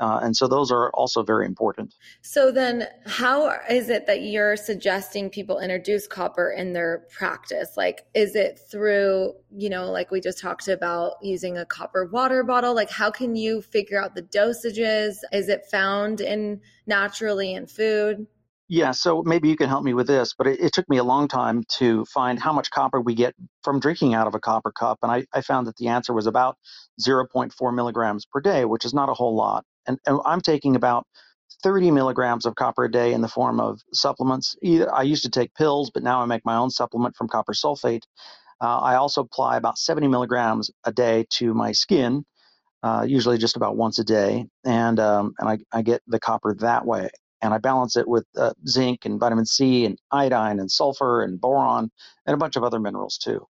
Uh, 0.00 0.18
and 0.22 0.34
so 0.34 0.48
those 0.48 0.70
are 0.70 0.90
also 0.92 1.22
very 1.22 1.44
important. 1.44 1.94
So 2.22 2.50
then, 2.50 2.88
how 3.04 3.54
is 3.68 3.90
it 3.90 4.06
that 4.06 4.22
you're 4.22 4.56
suggesting 4.56 5.28
people 5.28 5.58
introduce 5.58 6.06
copper 6.06 6.50
in 6.50 6.72
their 6.72 7.04
practice? 7.10 7.76
Like, 7.76 8.06
is 8.14 8.34
it 8.34 8.58
through, 8.70 9.34
you 9.54 9.68
know, 9.68 9.90
like 9.90 10.10
we 10.10 10.20
just 10.20 10.38
talked 10.38 10.68
about 10.68 11.16
using 11.22 11.58
a 11.58 11.66
copper 11.66 12.06
water 12.06 12.42
bottle? 12.42 12.74
Like, 12.74 12.90
how 12.90 13.10
can 13.10 13.36
you 13.36 13.60
figure 13.60 14.02
out 14.02 14.14
the 14.14 14.22
dosages? 14.22 15.16
Is 15.32 15.50
it 15.50 15.66
found 15.70 16.22
in 16.22 16.62
naturally 16.86 17.52
in 17.52 17.66
food? 17.66 18.26
Yeah, 18.72 18.92
so 18.92 19.24
maybe 19.24 19.48
you 19.48 19.56
can 19.56 19.68
help 19.68 19.82
me 19.82 19.94
with 19.94 20.06
this, 20.06 20.32
but 20.38 20.46
it, 20.46 20.60
it, 20.60 20.72
took 20.72 20.88
me 20.88 20.98
a 20.98 21.02
long 21.02 21.26
time 21.26 21.64
to 21.78 22.04
find 22.04 22.38
how 22.38 22.52
much 22.52 22.70
copper 22.70 23.00
we 23.00 23.16
get 23.16 23.34
from 23.64 23.80
drinking 23.80 24.14
out 24.14 24.28
of 24.28 24.36
a 24.36 24.38
copper 24.38 24.70
cup. 24.70 25.00
And 25.02 25.10
I, 25.10 25.26
I 25.32 25.40
found 25.40 25.66
that 25.66 25.76
the 25.76 25.88
answer 25.88 26.14
was 26.14 26.28
about 26.28 26.56
0.4 27.04 27.74
milligrams 27.74 28.26
per 28.26 28.40
day, 28.40 28.64
which 28.64 28.84
is 28.84 28.94
not 28.94 29.08
a 29.08 29.12
whole 29.12 29.34
lot. 29.34 29.64
And, 29.86 29.98
and 30.06 30.20
I'm 30.24 30.40
taking 30.40 30.76
about 30.76 31.06
30 31.62 31.90
milligrams 31.90 32.46
of 32.46 32.54
copper 32.54 32.84
a 32.84 32.90
day 32.90 33.12
in 33.12 33.20
the 33.20 33.28
form 33.28 33.60
of 33.60 33.80
supplements. 33.92 34.56
Either, 34.62 34.92
I 34.94 35.02
used 35.02 35.24
to 35.24 35.30
take 35.30 35.54
pills, 35.54 35.90
but 35.92 36.02
now 36.02 36.22
I 36.22 36.26
make 36.26 36.44
my 36.44 36.56
own 36.56 36.70
supplement 36.70 37.16
from 37.16 37.28
copper 37.28 37.52
sulfate. 37.52 38.02
Uh, 38.60 38.78
I 38.78 38.96
also 38.96 39.22
apply 39.22 39.56
about 39.56 39.78
70 39.78 40.08
milligrams 40.08 40.70
a 40.84 40.92
day 40.92 41.26
to 41.30 41.54
my 41.54 41.72
skin, 41.72 42.24
uh, 42.82 43.04
usually 43.08 43.38
just 43.38 43.56
about 43.56 43.76
once 43.76 43.98
a 43.98 44.04
day, 44.04 44.46
and 44.64 45.00
um, 45.00 45.34
and 45.38 45.48
I, 45.48 45.58
I 45.72 45.82
get 45.82 46.02
the 46.06 46.20
copper 46.20 46.54
that 46.60 46.86
way 46.86 47.10
and 47.42 47.54
I 47.54 47.58
balance 47.58 47.96
it 47.96 48.06
with 48.06 48.26
uh, 48.36 48.52
zinc 48.68 49.04
and 49.04 49.18
vitamin 49.18 49.46
C 49.46 49.86
and 49.86 49.98
iodine 50.10 50.60
and 50.60 50.70
sulfur 50.70 51.22
and 51.22 51.40
boron 51.40 51.90
and 52.26 52.34
a 52.34 52.36
bunch 52.36 52.56
of 52.56 52.64
other 52.64 52.80
minerals 52.80 53.18
too. 53.18 53.46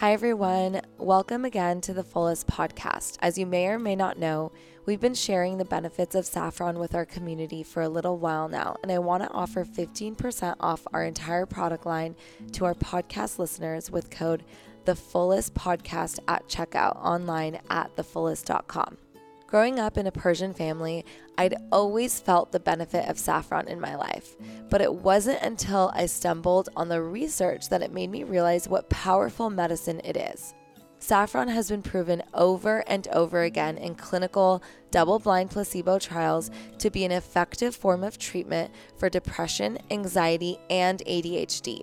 Hi, 0.00 0.12
everyone. 0.12 0.82
Welcome 0.98 1.46
again 1.46 1.80
to 1.80 1.94
the 1.94 2.04
Fullest 2.04 2.46
podcast. 2.46 3.16
As 3.22 3.38
you 3.38 3.46
may 3.46 3.66
or 3.68 3.78
may 3.78 3.96
not 3.96 4.18
know, 4.18 4.52
we've 4.84 5.00
been 5.00 5.14
sharing 5.14 5.56
the 5.56 5.64
benefits 5.64 6.14
of 6.14 6.26
saffron 6.26 6.78
with 6.78 6.94
our 6.94 7.06
community 7.06 7.62
for 7.62 7.80
a 7.80 7.88
little 7.88 8.18
while 8.18 8.46
now, 8.46 8.76
and 8.82 8.92
I 8.92 8.98
want 8.98 9.22
to 9.22 9.30
offer 9.30 9.64
15% 9.64 10.56
off 10.60 10.86
our 10.92 11.02
entire 11.02 11.46
product 11.46 11.86
line 11.86 12.14
to 12.52 12.66
our 12.66 12.74
podcast 12.74 13.38
listeners 13.38 13.90
with 13.90 14.10
code 14.10 14.44
the 14.84 14.94
fullest 14.94 15.54
podcast 15.54 16.18
at 16.28 16.46
checkout 16.46 16.96
online 16.96 17.58
at 17.70 17.96
thefullest.com. 17.96 18.98
Growing 19.46 19.78
up 19.78 19.96
in 19.96 20.08
a 20.08 20.12
Persian 20.12 20.52
family, 20.52 21.04
I'd 21.38 21.54
always 21.70 22.18
felt 22.18 22.50
the 22.50 22.58
benefit 22.58 23.08
of 23.08 23.16
saffron 23.16 23.68
in 23.68 23.80
my 23.80 23.94
life, 23.94 24.34
but 24.68 24.80
it 24.80 24.92
wasn't 24.92 25.40
until 25.40 25.92
I 25.94 26.06
stumbled 26.06 26.68
on 26.74 26.88
the 26.88 27.00
research 27.00 27.68
that 27.68 27.80
it 27.80 27.92
made 27.92 28.10
me 28.10 28.24
realize 28.24 28.68
what 28.68 28.90
powerful 28.90 29.48
medicine 29.48 30.00
it 30.02 30.16
is. 30.16 30.52
Saffron 30.98 31.46
has 31.46 31.68
been 31.68 31.82
proven 31.82 32.24
over 32.34 32.82
and 32.88 33.06
over 33.08 33.42
again 33.42 33.78
in 33.78 33.94
clinical, 33.94 34.64
double 34.90 35.20
blind 35.20 35.50
placebo 35.50 36.00
trials 36.00 36.50
to 36.78 36.90
be 36.90 37.04
an 37.04 37.12
effective 37.12 37.76
form 37.76 38.02
of 38.02 38.18
treatment 38.18 38.72
for 38.98 39.08
depression, 39.08 39.78
anxiety, 39.92 40.58
and 40.70 41.02
ADHD. 41.06 41.82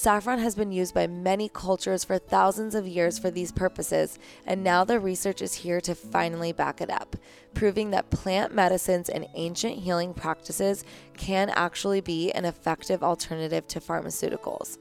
Saffron 0.00 0.38
has 0.38 0.54
been 0.54 0.72
used 0.72 0.94
by 0.94 1.06
many 1.06 1.50
cultures 1.50 2.04
for 2.04 2.16
thousands 2.16 2.74
of 2.74 2.88
years 2.88 3.18
for 3.18 3.30
these 3.30 3.52
purposes, 3.52 4.18
and 4.46 4.64
now 4.64 4.82
the 4.82 4.98
research 4.98 5.42
is 5.42 5.52
here 5.52 5.78
to 5.82 5.94
finally 5.94 6.52
back 6.52 6.80
it 6.80 6.88
up, 6.88 7.16
proving 7.52 7.90
that 7.90 8.08
plant 8.08 8.54
medicines 8.54 9.10
and 9.10 9.26
ancient 9.34 9.74
healing 9.74 10.14
practices 10.14 10.84
can 11.18 11.50
actually 11.50 12.00
be 12.00 12.32
an 12.32 12.46
effective 12.46 13.02
alternative 13.02 13.68
to 13.68 13.78
pharmaceuticals. 13.78 14.78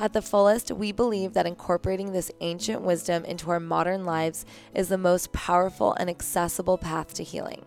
At 0.00 0.14
the 0.14 0.22
fullest, 0.22 0.70
we 0.70 0.90
believe 0.90 1.34
that 1.34 1.44
incorporating 1.44 2.12
this 2.12 2.32
ancient 2.40 2.80
wisdom 2.80 3.26
into 3.26 3.50
our 3.50 3.60
modern 3.60 4.06
lives 4.06 4.46
is 4.72 4.88
the 4.88 4.96
most 4.96 5.34
powerful 5.34 5.92
and 6.00 6.08
accessible 6.08 6.78
path 6.78 7.12
to 7.12 7.22
healing. 7.22 7.62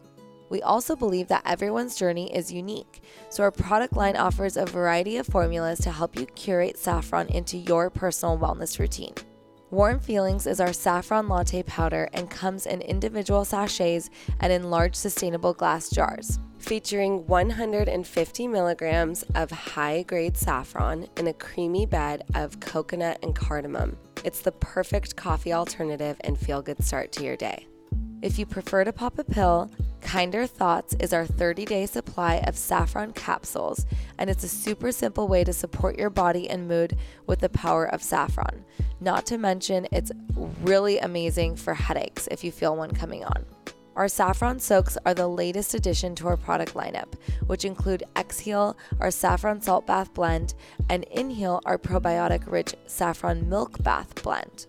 We 0.49 0.61
also 0.61 0.95
believe 0.95 1.27
that 1.27 1.43
everyone's 1.45 1.95
journey 1.95 2.35
is 2.35 2.51
unique, 2.51 3.01
so 3.29 3.43
our 3.43 3.51
product 3.51 3.93
line 3.93 4.15
offers 4.15 4.57
a 4.57 4.65
variety 4.65 5.17
of 5.17 5.27
formulas 5.27 5.79
to 5.81 5.91
help 5.91 6.17
you 6.19 6.25
curate 6.25 6.77
saffron 6.77 7.27
into 7.27 7.57
your 7.57 7.89
personal 7.89 8.37
wellness 8.37 8.79
routine. 8.79 9.13
Warm 9.71 9.99
Feelings 9.99 10.47
is 10.47 10.59
our 10.59 10.73
saffron 10.73 11.27
latte 11.27 11.61
powder 11.61 12.09
and 12.13 12.27
comes 12.27 12.65
in 12.65 12.81
individual 12.81 13.45
sachets 13.45 14.09
and 14.39 14.51
in 14.51 14.71
large 14.71 14.95
sustainable 14.95 15.53
glass 15.53 15.91
jars. 15.91 16.39
Featuring 16.57 17.27
150 17.27 18.47
milligrams 18.47 19.23
of 19.35 19.51
high 19.51 20.01
grade 20.03 20.35
saffron 20.35 21.07
in 21.17 21.27
a 21.27 21.33
creamy 21.33 21.85
bed 21.85 22.23
of 22.33 22.59
coconut 22.59 23.19
and 23.21 23.35
cardamom. 23.35 23.95
It's 24.23 24.41
the 24.41 24.51
perfect 24.53 25.15
coffee 25.15 25.53
alternative 25.53 26.17
and 26.21 26.37
feel 26.37 26.63
good 26.63 26.83
start 26.83 27.11
to 27.13 27.23
your 27.23 27.37
day. 27.37 27.67
If 28.21 28.37
you 28.37 28.45
prefer 28.45 28.83
to 28.83 28.91
pop 28.91 29.17
a 29.17 29.23
pill, 29.23 29.71
Kinder 30.01 30.47
Thoughts 30.47 30.95
is 30.99 31.13
our 31.13 31.25
30 31.25 31.65
day 31.65 31.85
supply 31.85 32.37
of 32.47 32.57
saffron 32.57 33.13
capsules, 33.13 33.85
and 34.17 34.29
it's 34.29 34.43
a 34.43 34.49
super 34.49 34.91
simple 34.91 35.27
way 35.27 35.43
to 35.43 35.53
support 35.53 35.97
your 35.97 36.09
body 36.09 36.49
and 36.49 36.67
mood 36.67 36.97
with 37.27 37.39
the 37.39 37.49
power 37.49 37.85
of 37.85 38.01
saffron. 38.01 38.65
Not 38.99 39.25
to 39.27 39.37
mention, 39.37 39.87
it's 39.91 40.11
really 40.61 40.99
amazing 40.99 41.55
for 41.55 41.73
headaches 41.73 42.27
if 42.31 42.43
you 42.43 42.51
feel 42.51 42.75
one 42.75 42.91
coming 42.91 43.23
on. 43.23 43.45
Our 43.95 44.07
saffron 44.07 44.59
soaks 44.59 44.97
are 45.05 45.13
the 45.13 45.27
latest 45.27 45.73
addition 45.73 46.15
to 46.15 46.27
our 46.27 46.37
product 46.37 46.73
lineup, 46.73 47.15
which 47.47 47.65
include 47.65 48.03
Exhale, 48.17 48.77
our 48.99 49.11
saffron 49.11 49.61
salt 49.61 49.85
bath 49.85 50.13
blend, 50.13 50.53
and 50.89 51.03
Inhale, 51.05 51.61
our 51.65 51.77
probiotic 51.77 52.49
rich 52.49 52.75
saffron 52.87 53.49
milk 53.49 53.81
bath 53.83 54.23
blend. 54.23 54.67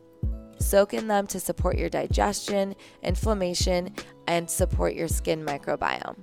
Soak 0.61 0.95
in 0.95 1.09
them 1.09 1.27
to 1.29 1.41
support 1.41 1.77
your 1.77 1.89
digestion, 1.89 2.75
inflammation, 3.03 3.95
and 4.27 4.49
support 4.49 4.95
your 4.95 5.09
skin 5.09 5.45
microbiome. 5.45 6.17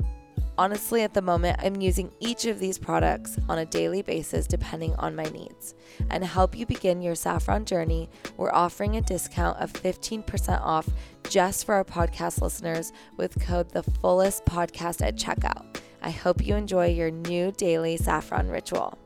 Honestly, 0.60 1.04
at 1.04 1.14
the 1.14 1.22
moment, 1.22 1.60
I'm 1.62 1.82
using 1.82 2.12
each 2.20 2.46
of 2.46 2.58
these 2.58 2.80
products 2.80 3.38
on 3.48 3.60
a 3.60 3.66
daily 3.66 4.02
basis 4.02 4.48
depending 4.48 4.96
on 4.96 5.16
my 5.16 5.26
needs. 5.26 5.76
And 6.10 6.24
to 6.24 6.28
help 6.28 6.58
you 6.58 6.66
begin 6.66 7.02
your 7.02 7.14
saffron 7.14 7.64
journey, 7.64 8.10
we're 8.38 8.52
offering 8.52 8.96
a 8.96 9.02
discount 9.02 9.60
of 9.60 9.72
15% 9.72 10.60
off 10.62 10.90
just 11.30 11.66
for 11.66 11.76
our 11.76 11.84
podcast 11.84 12.42
listeners 12.42 12.92
with 13.18 13.40
code 13.40 13.70
the 13.70 13.84
fullest 13.84 14.46
podcast 14.46 15.06
at 15.06 15.16
checkout. 15.16 15.78
I 16.02 16.10
hope 16.10 16.46
you 16.46 16.56
enjoy 16.56 16.88
your 16.88 17.12
new 17.12 17.52
daily 17.52 17.98
saffron 17.98 18.50
ritual. 18.50 18.98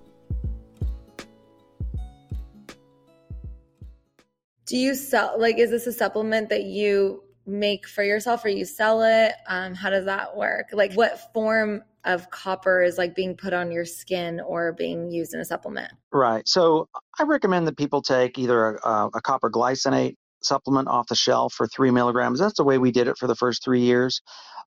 Do 4.72 4.78
you 4.78 4.96
sell 4.96 5.36
like 5.38 5.58
is 5.58 5.70
this 5.70 5.86
a 5.86 5.92
supplement 5.92 6.48
that 6.48 6.64
you 6.64 7.26
make 7.46 7.86
for 7.86 8.06
yourself 8.06 8.46
or 8.46 8.48
you 8.48 8.64
sell 8.64 9.04
it? 9.04 9.34
Um, 9.50 9.74
how 9.74 9.90
does 9.90 10.06
that 10.06 10.38
work? 10.38 10.68
Like 10.72 10.94
what 10.94 11.34
form 11.34 11.84
of 12.06 12.30
copper 12.30 12.82
is 12.82 12.98
like 12.98 13.14
being 13.14 13.36
put 13.36 13.52
on 13.52 13.70
your 13.70 13.84
skin 13.84 14.40
or 14.40 14.72
being 14.72 15.12
used 15.12 15.34
in 15.34 15.42
a 15.42 15.46
supplement? 15.46 15.92
Right. 16.14 16.48
So 16.48 16.88
I 17.20 17.24
recommend 17.24 17.68
that 17.68 17.76
people 17.76 18.02
take 18.02 18.40
either 18.40 18.78
a, 18.78 19.10
a 19.14 19.22
copper 19.22 19.52
glycinate 19.52 20.16
supplement 20.42 20.88
off 20.88 21.08
the 21.08 21.16
shelf 21.16 21.52
for 21.52 21.68
three 21.68 21.92
milligrams. 21.92 22.40
That's 22.40 22.56
the 22.56 22.64
way 22.64 22.78
we 22.78 22.92
did 22.92 23.10
it 23.10 23.18
for 23.18 23.28
the 23.28 23.36
first 23.36 23.66
three 23.66 23.82
years. 23.82 24.22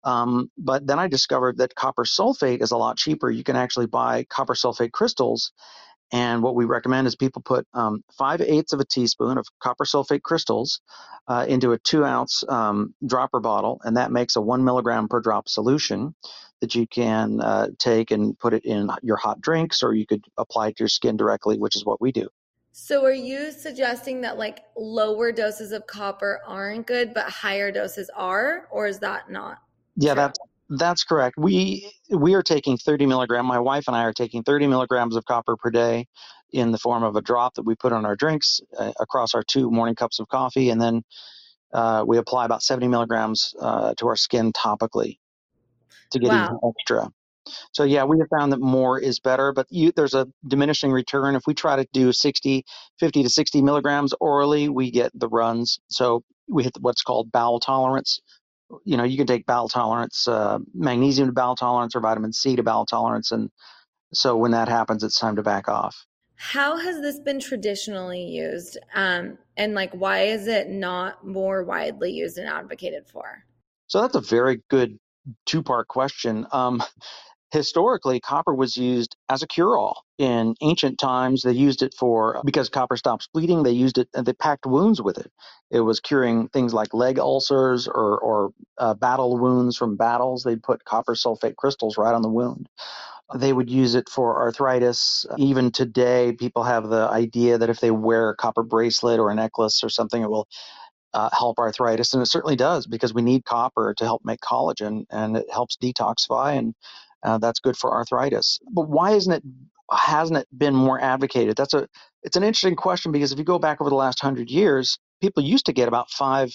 Um, 0.04 0.50
but 0.58 0.86
then 0.86 0.98
I 0.98 1.08
discovered 1.08 1.56
that 1.56 1.76
copper 1.76 2.04
sulfate 2.04 2.62
is 2.62 2.72
a 2.72 2.76
lot 2.76 2.98
cheaper. 2.98 3.30
You 3.30 3.42
can 3.42 3.56
actually 3.56 3.86
buy 3.86 4.24
copper 4.24 4.52
sulfate 4.52 4.92
crystals 4.92 5.50
and 6.14 6.44
what 6.44 6.54
we 6.54 6.64
recommend 6.64 7.08
is 7.08 7.16
people 7.16 7.42
put 7.42 7.66
um, 7.74 8.04
five 8.16 8.40
eighths 8.40 8.72
of 8.72 8.78
a 8.78 8.84
teaspoon 8.84 9.36
of 9.36 9.46
copper 9.58 9.84
sulfate 9.84 10.22
crystals 10.22 10.80
uh, 11.26 11.44
into 11.48 11.72
a 11.72 11.78
two 11.78 12.04
ounce 12.04 12.44
um, 12.48 12.94
dropper 13.04 13.40
bottle, 13.40 13.80
and 13.82 13.96
that 13.96 14.12
makes 14.12 14.36
a 14.36 14.40
one 14.40 14.64
milligram 14.64 15.08
per 15.08 15.20
drop 15.20 15.48
solution 15.48 16.14
that 16.60 16.76
you 16.76 16.86
can 16.86 17.40
uh, 17.40 17.66
take 17.80 18.12
and 18.12 18.38
put 18.38 18.54
it 18.54 18.64
in 18.64 18.88
your 19.02 19.16
hot 19.16 19.40
drinks, 19.40 19.82
or 19.82 19.92
you 19.92 20.06
could 20.06 20.24
apply 20.38 20.68
it 20.68 20.76
to 20.76 20.84
your 20.84 20.88
skin 20.88 21.16
directly, 21.16 21.58
which 21.58 21.74
is 21.74 21.84
what 21.84 22.00
we 22.00 22.12
do. 22.12 22.28
So, 22.70 23.04
are 23.04 23.12
you 23.12 23.50
suggesting 23.50 24.20
that 24.20 24.38
like 24.38 24.60
lower 24.76 25.32
doses 25.32 25.72
of 25.72 25.84
copper 25.88 26.42
aren't 26.46 26.86
good, 26.86 27.12
but 27.12 27.24
higher 27.24 27.72
doses 27.72 28.08
are, 28.14 28.68
or 28.70 28.86
is 28.86 29.00
that 29.00 29.30
not? 29.32 29.58
Yeah, 29.96 30.14
that's 30.14 30.38
that's 30.68 31.04
correct. 31.04 31.36
We 31.38 31.90
we 32.10 32.34
are 32.34 32.42
taking 32.42 32.76
30 32.76 33.06
milligram. 33.06 33.46
My 33.46 33.58
wife 33.58 33.84
and 33.86 33.96
I 33.96 34.04
are 34.04 34.12
taking 34.12 34.42
30 34.42 34.66
milligrams 34.66 35.16
of 35.16 35.24
copper 35.24 35.56
per 35.56 35.70
day 35.70 36.06
in 36.52 36.70
the 36.70 36.78
form 36.78 37.02
of 37.02 37.16
a 37.16 37.22
drop 37.22 37.54
that 37.54 37.64
we 37.64 37.74
put 37.74 37.92
on 37.92 38.06
our 38.06 38.16
drinks 38.16 38.60
uh, 38.78 38.92
across 39.00 39.34
our 39.34 39.42
two 39.42 39.70
morning 39.70 39.94
cups 39.94 40.20
of 40.20 40.28
coffee, 40.28 40.70
and 40.70 40.80
then 40.80 41.02
uh, 41.72 42.04
we 42.06 42.18
apply 42.18 42.44
about 42.44 42.62
70 42.62 42.88
milligrams 42.88 43.54
uh, 43.60 43.94
to 43.98 44.06
our 44.06 44.16
skin 44.16 44.52
topically 44.52 45.18
to 46.12 46.18
get 46.18 46.28
wow. 46.28 46.44
even 46.44 46.58
extra. 46.68 47.10
So 47.72 47.84
yeah, 47.84 48.04
we 48.04 48.18
have 48.20 48.28
found 48.28 48.52
that 48.52 48.60
more 48.60 48.98
is 48.98 49.20
better, 49.20 49.52
but 49.52 49.66
you, 49.68 49.92
there's 49.94 50.14
a 50.14 50.26
diminishing 50.46 50.90
return. 50.90 51.34
If 51.34 51.42
we 51.46 51.54
try 51.54 51.76
to 51.76 51.86
do 51.92 52.12
60, 52.12 52.64
50 52.98 53.22
to 53.22 53.28
60 53.28 53.62
milligrams 53.62 54.14
orally, 54.20 54.68
we 54.68 54.90
get 54.90 55.10
the 55.14 55.28
runs. 55.28 55.78
So 55.88 56.22
we 56.48 56.62
hit 56.62 56.76
what's 56.80 57.02
called 57.02 57.30
bowel 57.32 57.60
tolerance, 57.60 58.20
you 58.84 58.96
know, 58.96 59.04
you 59.04 59.16
can 59.16 59.26
take 59.26 59.46
bowel 59.46 59.68
tolerance, 59.68 60.26
uh, 60.26 60.58
magnesium 60.74 61.28
to 61.28 61.32
bowel 61.32 61.56
tolerance 61.56 61.94
or 61.94 62.00
vitamin 62.00 62.32
C 62.32 62.56
to 62.56 62.62
bowel 62.62 62.86
tolerance. 62.86 63.30
And 63.30 63.50
so 64.12 64.36
when 64.36 64.52
that 64.52 64.68
happens, 64.68 65.02
it's 65.02 65.18
time 65.18 65.36
to 65.36 65.42
back 65.42 65.68
off. 65.68 65.96
How 66.36 66.76
has 66.76 67.00
this 67.00 67.20
been 67.20 67.40
traditionally 67.40 68.22
used? 68.22 68.78
Um, 68.94 69.38
and 69.56 69.74
like, 69.74 69.92
why 69.92 70.22
is 70.22 70.46
it 70.46 70.68
not 70.68 71.26
more 71.26 71.64
widely 71.64 72.12
used 72.12 72.38
and 72.38 72.48
advocated 72.48 73.06
for? 73.08 73.44
So 73.86 74.00
that's 74.00 74.16
a 74.16 74.20
very 74.20 74.60
good 74.68 74.98
two 75.46 75.62
part 75.62 75.88
question. 75.88 76.46
Um, 76.52 76.82
historically, 77.54 78.20
copper 78.20 78.54
was 78.54 78.76
used 78.76 79.16
as 79.30 79.42
a 79.42 79.46
cure 79.46 79.78
all. 79.78 80.04
In 80.18 80.54
ancient 80.60 80.98
times, 80.98 81.42
they 81.42 81.52
used 81.52 81.82
it 81.82 81.94
for, 81.98 82.42
because 82.44 82.68
copper 82.68 82.96
stops 82.96 83.28
bleeding, 83.32 83.62
they 83.62 83.70
used 83.70 83.96
it, 83.96 84.08
and 84.14 84.26
they 84.26 84.34
packed 84.34 84.66
wounds 84.66 85.00
with 85.00 85.16
it. 85.16 85.32
It 85.70 85.80
was 85.80 86.00
curing 86.00 86.48
things 86.48 86.74
like 86.74 86.92
leg 86.92 87.18
ulcers 87.18 87.88
or, 87.88 88.18
or 88.18 88.50
uh, 88.78 88.94
battle 88.94 89.38
wounds 89.38 89.76
from 89.76 89.96
battles. 89.96 90.42
They'd 90.42 90.62
put 90.62 90.84
copper 90.84 91.14
sulfate 91.14 91.56
crystals 91.56 91.96
right 91.96 92.14
on 92.14 92.22
the 92.22 92.28
wound. 92.28 92.68
They 93.34 93.52
would 93.52 93.70
use 93.70 93.94
it 93.94 94.08
for 94.10 94.42
arthritis. 94.42 95.24
Even 95.38 95.70
today, 95.72 96.32
people 96.38 96.64
have 96.64 96.90
the 96.90 97.08
idea 97.10 97.56
that 97.58 97.70
if 97.70 97.80
they 97.80 97.90
wear 97.90 98.30
a 98.30 98.36
copper 98.36 98.62
bracelet 98.62 99.18
or 99.18 99.30
a 99.30 99.34
necklace 99.34 99.82
or 99.82 99.88
something, 99.88 100.22
it 100.22 100.30
will 100.30 100.46
uh, 101.14 101.30
help 101.32 101.58
arthritis, 101.58 102.12
and 102.12 102.22
it 102.22 102.26
certainly 102.26 102.56
does 102.56 102.86
because 102.86 103.14
we 103.14 103.22
need 103.22 103.44
copper 103.44 103.94
to 103.96 104.04
help 104.04 104.22
make 104.24 104.40
collagen, 104.40 105.04
and 105.10 105.36
it 105.36 105.46
helps 105.50 105.76
detoxify 105.76 106.58
and 106.58 106.74
uh, 107.24 107.38
that's 107.38 107.60
good 107.60 107.76
for 107.76 107.92
arthritis. 107.92 108.58
But 108.70 108.88
why 108.88 109.12
isn't 109.12 109.32
it 109.32 109.42
hasn't 109.92 110.38
it 110.38 110.48
been 110.56 110.74
more 110.74 111.00
advocated? 111.00 111.56
That's 111.56 111.74
a 111.74 111.88
it's 112.22 112.36
an 112.36 112.44
interesting 112.44 112.76
question 112.76 113.12
because 113.12 113.32
if 113.32 113.38
you 113.38 113.44
go 113.44 113.58
back 113.58 113.80
over 113.80 113.90
the 113.90 113.96
last 113.96 114.20
hundred 114.20 114.50
years, 114.50 114.98
people 115.20 115.42
used 115.42 115.66
to 115.66 115.72
get 115.72 115.88
about 115.88 116.10
five 116.10 116.52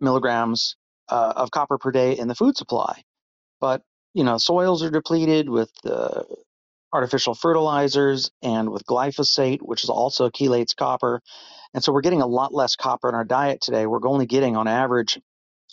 milligrams 0.00 0.76
uh, 1.08 1.32
of 1.36 1.50
copper 1.50 1.78
per 1.78 1.90
day 1.90 2.16
in 2.16 2.28
the 2.28 2.34
food 2.34 2.56
supply, 2.56 3.02
but 3.60 3.82
you 4.14 4.24
know 4.24 4.38
soils 4.38 4.82
are 4.82 4.90
depleted 4.90 5.48
with 5.48 5.70
uh, 5.84 6.22
artificial 6.92 7.34
fertilizers 7.34 8.30
and 8.42 8.70
with 8.70 8.84
glyphosate, 8.84 9.60
which 9.62 9.84
is 9.84 9.90
also 9.90 10.30
chelates 10.30 10.76
copper, 10.76 11.20
and 11.74 11.82
so 11.82 11.92
we're 11.92 12.02
getting 12.02 12.22
a 12.22 12.26
lot 12.26 12.54
less 12.54 12.76
copper 12.76 13.08
in 13.08 13.14
our 13.14 13.24
diet 13.24 13.60
today. 13.62 13.86
We're 13.86 14.06
only 14.06 14.26
getting 14.26 14.56
on 14.56 14.68
average 14.68 15.18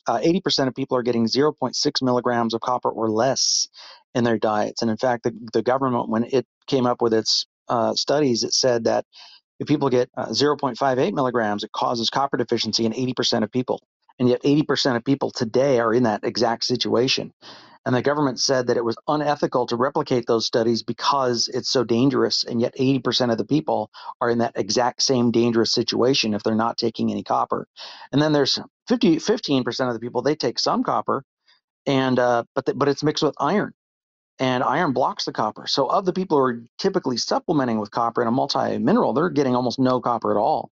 uh, 0.07 0.19
80% 0.19 0.67
of 0.67 0.75
people 0.75 0.97
are 0.97 1.03
getting 1.03 1.25
0.6 1.25 2.01
milligrams 2.01 2.53
of 2.53 2.61
copper 2.61 2.89
or 2.89 3.09
less 3.09 3.67
in 4.15 4.23
their 4.23 4.37
diets. 4.37 4.81
And 4.81 4.91
in 4.91 4.97
fact, 4.97 5.23
the, 5.23 5.33
the 5.53 5.61
government, 5.61 6.09
when 6.09 6.25
it 6.25 6.45
came 6.67 6.85
up 6.85 7.01
with 7.01 7.13
its 7.13 7.45
uh, 7.69 7.93
studies, 7.93 8.43
it 8.43 8.53
said 8.53 8.85
that 8.85 9.05
if 9.59 9.67
people 9.67 9.89
get 9.89 10.09
uh, 10.17 10.27
0.58 10.27 11.13
milligrams, 11.13 11.63
it 11.63 11.71
causes 11.71 12.09
copper 12.09 12.37
deficiency 12.37 12.85
in 12.85 12.93
80% 12.93 13.43
of 13.43 13.51
people. 13.51 13.81
And 14.19 14.29
yet 14.29 14.43
80% 14.43 14.95
of 14.95 15.03
people 15.03 15.31
today 15.31 15.79
are 15.79 15.93
in 15.93 16.03
that 16.03 16.23
exact 16.23 16.63
situation. 16.63 17.33
And 17.85 17.95
the 17.95 18.01
government 18.01 18.39
said 18.39 18.67
that 18.67 18.75
it 18.75 18.83
was 18.83 18.97
unethical 19.07 19.67
to 19.67 19.77
replicate 19.77 20.27
those 20.27 20.45
studies 20.45 20.83
because 20.83 21.47
it's 21.47 21.69
so 21.69 21.85
dangerous. 21.85 22.43
And 22.43 22.59
yet 22.59 22.75
80% 22.75 23.31
of 23.31 23.37
the 23.37 23.45
people 23.45 23.91
are 24.19 24.29
in 24.29 24.39
that 24.39 24.57
exact 24.57 25.01
same 25.01 25.31
dangerous 25.31 25.71
situation 25.71 26.33
if 26.33 26.43
they're 26.43 26.53
not 26.53 26.77
taking 26.77 27.11
any 27.11 27.23
copper. 27.23 27.65
And 28.11 28.21
then 28.21 28.33
there's 28.33 28.59
50, 28.89 29.17
15% 29.17 29.87
of 29.87 29.93
the 29.93 30.01
people, 30.01 30.21
they 30.21 30.35
take 30.35 30.59
some 30.59 30.83
copper, 30.83 31.23
and 31.85 32.19
uh, 32.19 32.43
but, 32.55 32.65
the, 32.65 32.73
but 32.73 32.89
it's 32.89 33.03
mixed 33.03 33.23
with 33.23 33.35
iron. 33.39 33.73
And 34.39 34.63
iron 34.63 34.91
blocks 34.93 35.25
the 35.25 35.31
copper. 35.31 35.65
So, 35.65 35.87
of 35.87 36.05
the 36.05 36.13
people 36.13 36.37
who 36.37 36.43
are 36.43 36.63
typically 36.77 37.17
supplementing 37.17 37.79
with 37.79 37.89
copper 37.89 38.21
in 38.21 38.27
a 38.27 38.31
multi 38.31 38.77
mineral, 38.77 39.13
they're 39.13 39.29
getting 39.29 39.55
almost 39.55 39.79
no 39.79 40.01
copper 40.01 40.29
at 40.29 40.37
all 40.37 40.69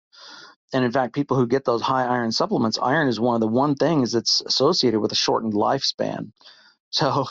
and 0.75 0.83
in 0.83 0.91
fact, 0.91 1.15
people 1.15 1.37
who 1.37 1.47
get 1.47 1.63
those 1.63 1.81
high 1.81 2.03
iron 2.03 2.33
supplements, 2.33 2.77
iron 2.77 3.07
is 3.07 3.17
one 3.17 3.35
of 3.35 3.39
the 3.39 3.47
one 3.47 3.75
things 3.75 4.11
that's 4.11 4.41
associated 4.41 4.99
with 4.99 5.13
a 5.13 5.15
shortened 5.15 5.53
lifespan. 5.53 6.33
So, 6.89 7.27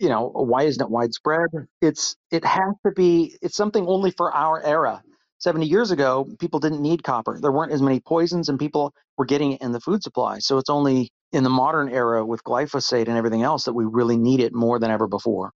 you 0.00 0.08
know, 0.08 0.28
why 0.28 0.64
isn't 0.64 0.82
it 0.82 0.90
widespread? 0.90 1.50
It's 1.80 2.16
it 2.32 2.44
has 2.44 2.74
to 2.84 2.92
be. 2.92 3.36
It's 3.42 3.56
something 3.56 3.86
only 3.86 4.10
for 4.10 4.34
our 4.34 4.60
era. 4.64 5.02
70 5.38 5.66
years 5.66 5.92
ago, 5.92 6.28
people 6.40 6.58
didn't 6.58 6.82
need 6.82 7.04
copper. 7.04 7.38
There 7.40 7.52
weren't 7.52 7.72
as 7.72 7.80
many 7.80 8.00
poisons, 8.00 8.48
and 8.48 8.58
people 8.58 8.92
were 9.16 9.24
getting 9.24 9.52
it 9.52 9.62
in 9.62 9.70
the 9.70 9.80
food 9.80 10.02
supply. 10.02 10.40
So 10.40 10.58
it's 10.58 10.70
only 10.70 11.12
in 11.32 11.44
the 11.44 11.50
modern 11.50 11.90
era 11.90 12.26
with 12.26 12.42
glyphosate 12.42 13.06
and 13.06 13.16
everything 13.16 13.42
else 13.42 13.64
that 13.66 13.72
we 13.72 13.84
really 13.84 14.16
need 14.16 14.40
it 14.40 14.52
more 14.52 14.80
than 14.80 14.90
ever 14.90 15.06
before. 15.06 15.52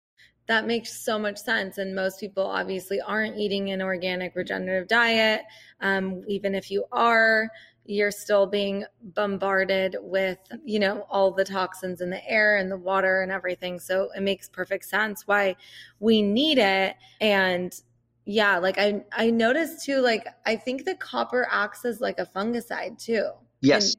That 0.51 0.67
makes 0.67 0.93
so 0.93 1.17
much 1.17 1.39
sense. 1.39 1.79
And 1.79 1.95
most 1.95 2.19
people 2.19 2.45
obviously 2.45 3.01
aren't 3.01 3.39
eating 3.39 3.71
an 3.71 3.81
organic 3.81 4.35
regenerative 4.35 4.89
diet. 4.89 5.43
Um, 5.81 6.25
even 6.27 6.57
if 6.57 6.73
you 6.73 6.87
are, 6.91 7.49
you're 7.85 8.11
still 8.11 8.49
being 8.49 8.85
bombarded 9.01 9.95
with, 10.01 10.39
you 10.65 10.81
know, 10.81 11.07
all 11.09 11.31
the 11.31 11.45
toxins 11.45 12.01
in 12.01 12.11
the 12.11 12.29
air 12.29 12.57
and 12.57 12.69
the 12.69 12.77
water 12.77 13.23
and 13.23 13.31
everything. 13.31 13.79
So 13.79 14.11
it 14.17 14.23
makes 14.23 14.49
perfect 14.49 14.87
sense 14.87 15.25
why 15.25 15.55
we 16.01 16.21
need 16.21 16.59
it. 16.59 16.97
And 17.21 17.73
yeah, 18.25 18.59
like 18.59 18.77
I 18.77 19.05
I 19.13 19.31
noticed 19.31 19.85
too, 19.85 20.01
like 20.01 20.27
I 20.47 20.57
think 20.57 20.85
the 20.85 20.97
copper 20.97 21.47
acts 21.49 21.85
as 21.85 22.01
like 22.01 22.19
a 22.19 22.27
fungicide 22.27 22.99
too. 22.99 23.31
Yes. 23.61 23.95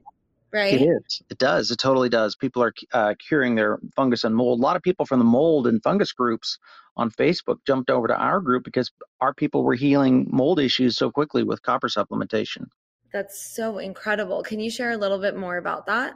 Right? 0.52 0.74
It 0.74 0.82
is. 0.82 1.22
It 1.30 1.38
does. 1.38 1.70
It 1.70 1.78
totally 1.78 2.10
does. 2.10 2.36
People 2.36 2.62
are 2.62 2.74
uh, 2.92 3.14
curing 3.26 3.54
their 3.54 3.78
fungus 3.96 4.24
and 4.24 4.34
mold. 4.34 4.60
A 4.60 4.62
lot 4.62 4.76
of 4.76 4.82
people 4.82 5.06
from 5.06 5.18
the 5.18 5.24
mold 5.24 5.66
and 5.66 5.82
fungus 5.82 6.12
groups 6.12 6.58
on 6.96 7.10
Facebook 7.10 7.58
jumped 7.66 7.90
over 7.90 8.06
to 8.08 8.14
our 8.14 8.40
group 8.40 8.64
because 8.64 8.92
our 9.20 9.32
people 9.32 9.62
were 9.62 9.74
healing 9.74 10.28
mold 10.30 10.60
issues 10.60 10.96
so 10.96 11.10
quickly 11.10 11.42
with 11.42 11.62
copper 11.62 11.88
supplementation. 11.88 12.66
That's 13.12 13.54
so 13.54 13.78
incredible. 13.78 14.42
Can 14.42 14.60
you 14.60 14.70
share 14.70 14.90
a 14.90 14.96
little 14.96 15.18
bit 15.18 15.36
more 15.36 15.56
about 15.56 15.86
that? 15.86 16.14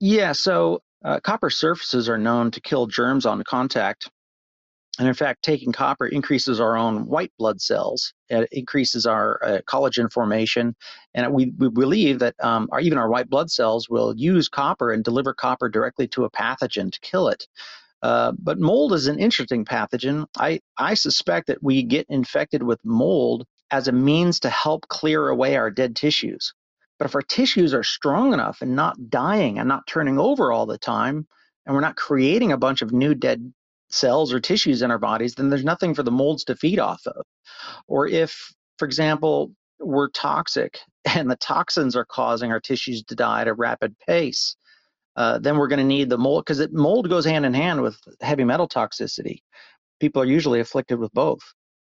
Yeah, 0.00 0.32
so 0.32 0.82
uh, 1.04 1.20
copper 1.20 1.50
surfaces 1.50 2.08
are 2.08 2.18
known 2.18 2.50
to 2.52 2.60
kill 2.60 2.86
germs 2.86 3.26
on 3.26 3.42
contact. 3.44 4.10
And 4.98 5.06
in 5.06 5.14
fact, 5.14 5.44
taking 5.44 5.70
copper 5.70 6.06
increases 6.06 6.60
our 6.60 6.76
own 6.76 7.06
white 7.06 7.32
blood 7.38 7.60
cells. 7.60 8.12
It 8.28 8.48
increases 8.50 9.06
our 9.06 9.38
uh, 9.44 9.58
collagen 9.68 10.12
formation. 10.12 10.74
And 11.14 11.32
we, 11.32 11.52
we 11.56 11.70
believe 11.70 12.18
that 12.18 12.34
um, 12.40 12.68
our, 12.72 12.80
even 12.80 12.98
our 12.98 13.08
white 13.08 13.30
blood 13.30 13.50
cells 13.50 13.88
will 13.88 14.12
use 14.16 14.48
copper 14.48 14.92
and 14.92 15.04
deliver 15.04 15.34
copper 15.34 15.68
directly 15.68 16.08
to 16.08 16.24
a 16.24 16.30
pathogen 16.30 16.90
to 16.90 17.00
kill 17.00 17.28
it. 17.28 17.46
Uh, 18.02 18.32
but 18.38 18.58
mold 18.58 18.92
is 18.92 19.06
an 19.06 19.18
interesting 19.18 19.64
pathogen. 19.64 20.26
I, 20.36 20.60
I 20.76 20.94
suspect 20.94 21.46
that 21.46 21.62
we 21.62 21.84
get 21.84 22.06
infected 22.08 22.62
with 22.62 22.80
mold 22.84 23.46
as 23.70 23.86
a 23.86 23.92
means 23.92 24.40
to 24.40 24.50
help 24.50 24.88
clear 24.88 25.28
away 25.28 25.56
our 25.56 25.70
dead 25.70 25.94
tissues. 25.94 26.54
But 26.98 27.06
if 27.06 27.14
our 27.14 27.22
tissues 27.22 27.74
are 27.74 27.84
strong 27.84 28.32
enough 28.32 28.62
and 28.62 28.74
not 28.74 29.10
dying 29.10 29.58
and 29.58 29.68
not 29.68 29.86
turning 29.86 30.18
over 30.18 30.50
all 30.50 30.66
the 30.66 30.78
time, 30.78 31.26
and 31.64 31.74
we're 31.74 31.82
not 31.82 31.96
creating 31.96 32.50
a 32.50 32.56
bunch 32.56 32.82
of 32.82 32.92
new 32.92 33.14
dead 33.14 33.52
cells 33.90 34.32
or 34.32 34.40
tissues 34.40 34.82
in 34.82 34.90
our 34.90 34.98
bodies, 34.98 35.34
then 35.34 35.50
there's 35.50 35.64
nothing 35.64 35.94
for 35.94 36.02
the 36.02 36.10
molds 36.10 36.44
to 36.44 36.56
feed 36.56 36.78
off 36.78 37.02
of. 37.06 37.24
Or 37.86 38.06
if, 38.06 38.52
for 38.78 38.84
example, 38.84 39.52
we're 39.80 40.10
toxic 40.10 40.78
and 41.04 41.30
the 41.30 41.36
toxins 41.36 41.96
are 41.96 42.04
causing 42.04 42.50
our 42.50 42.60
tissues 42.60 43.02
to 43.04 43.14
die 43.14 43.42
at 43.42 43.48
a 43.48 43.54
rapid 43.54 43.96
pace, 44.06 44.56
uh, 45.16 45.38
then 45.38 45.56
we're 45.56 45.68
going 45.68 45.80
to 45.80 45.84
need 45.84 46.10
the 46.10 46.18
mold 46.18 46.44
because 46.44 46.66
mold 46.70 47.08
goes 47.08 47.24
hand 47.24 47.44
in 47.44 47.54
hand 47.54 47.82
with 47.82 47.98
heavy 48.20 48.44
metal 48.44 48.68
toxicity. 48.68 49.40
People 50.00 50.22
are 50.22 50.26
usually 50.26 50.60
afflicted 50.60 50.98
with 50.98 51.12
both. 51.12 51.40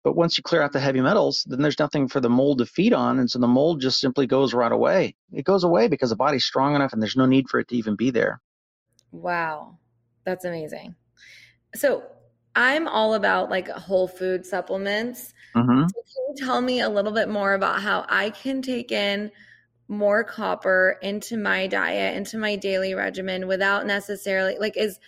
But 0.05 0.17
once 0.17 0.37
you 0.37 0.43
clear 0.43 0.63
out 0.63 0.73
the 0.73 0.81
heavy 0.81 1.01
metals, 1.01 1.45
then 1.47 1.63
there's 1.63 1.79
nothing 1.79 2.09
for 2.09 2.19
the 2.19 2.29
mold 2.29 2.59
to 2.59 2.67
feed 2.67 2.93
on. 2.93 3.21
And 3.21 3.31
so 3.31 3.39
the 3.39 3.47
mold 3.47 3.81
just 3.81 4.01
simply 4.01 4.27
goes 4.27 4.53
right 4.53 4.73
away. 4.73 5.15
It 5.33 5.45
goes 5.45 5.63
away 5.63 5.87
because 5.87 6.11
the 6.11 6.17
body's 6.17 6.45
strong 6.45 6.75
enough 6.75 6.93
and 6.93 7.01
there's 7.01 7.15
no 7.15 7.27
need 7.27 7.49
for 7.49 7.61
it 7.61 7.69
to 7.69 7.77
even 7.77 7.95
be 7.95 8.11
there. 8.11 8.41
Wow. 9.13 9.79
That's 10.25 10.45
amazing. 10.45 10.97
So 11.75 12.05
I'm 12.55 12.87
all 12.87 13.15
about 13.15 13.51
like 13.51 13.69
whole 13.69 14.09
food 14.09 14.45
supplements. 14.45 15.33
Mm-hmm. 15.55 15.89
So 15.89 15.95
can 15.95 16.25
you 16.29 16.35
tell 16.37 16.61
me 16.61 16.81
a 16.81 16.89
little 16.89 17.13
bit 17.13 17.29
more 17.29 17.55
about 17.55 17.81
how 17.81 18.05
I 18.09 18.31
can 18.31 18.63
take 18.63 18.93
in 18.93 19.31
more 19.89 20.25
copper 20.25 20.99
into 21.03 21.37
my 21.37 21.67
diet, 21.67 22.17
into 22.17 22.39
my 22.39 22.57
daily 22.57 22.95
regimen 22.95 23.47
without 23.47 23.87
necessarily 23.87 24.57
like 24.59 24.77
is 24.77 24.99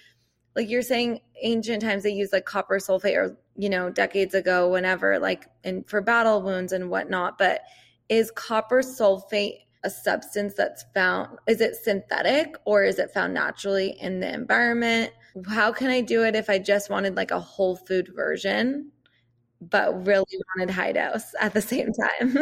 like 0.54 0.68
you're 0.68 0.82
saying 0.82 1.20
ancient 1.42 1.82
times 1.82 2.02
they 2.02 2.12
used 2.12 2.32
like 2.32 2.44
copper 2.44 2.78
sulfate 2.78 3.16
or 3.16 3.36
you 3.56 3.68
know 3.68 3.90
decades 3.90 4.34
ago 4.34 4.70
whenever 4.70 5.18
like 5.18 5.46
and 5.64 5.86
for 5.86 6.00
battle 6.00 6.42
wounds 6.42 6.72
and 6.72 6.90
whatnot 6.90 7.38
but 7.38 7.62
is 8.08 8.30
copper 8.30 8.82
sulfate 8.82 9.58
a 9.84 9.90
substance 9.90 10.54
that's 10.54 10.84
found 10.94 11.38
is 11.46 11.60
it 11.60 11.76
synthetic 11.76 12.56
or 12.64 12.84
is 12.84 12.98
it 12.98 13.10
found 13.10 13.34
naturally 13.34 13.96
in 14.00 14.20
the 14.20 14.32
environment 14.32 15.12
how 15.48 15.72
can 15.72 15.90
i 15.90 16.00
do 16.00 16.24
it 16.24 16.34
if 16.34 16.48
i 16.48 16.58
just 16.58 16.90
wanted 16.90 17.16
like 17.16 17.30
a 17.30 17.40
whole 17.40 17.76
food 17.76 18.08
version 18.14 18.90
but 19.60 20.06
really 20.06 20.24
wanted 20.56 20.72
high 20.72 20.92
dose 20.92 21.34
at 21.40 21.54
the 21.54 21.62
same 21.62 21.90
time 21.92 22.38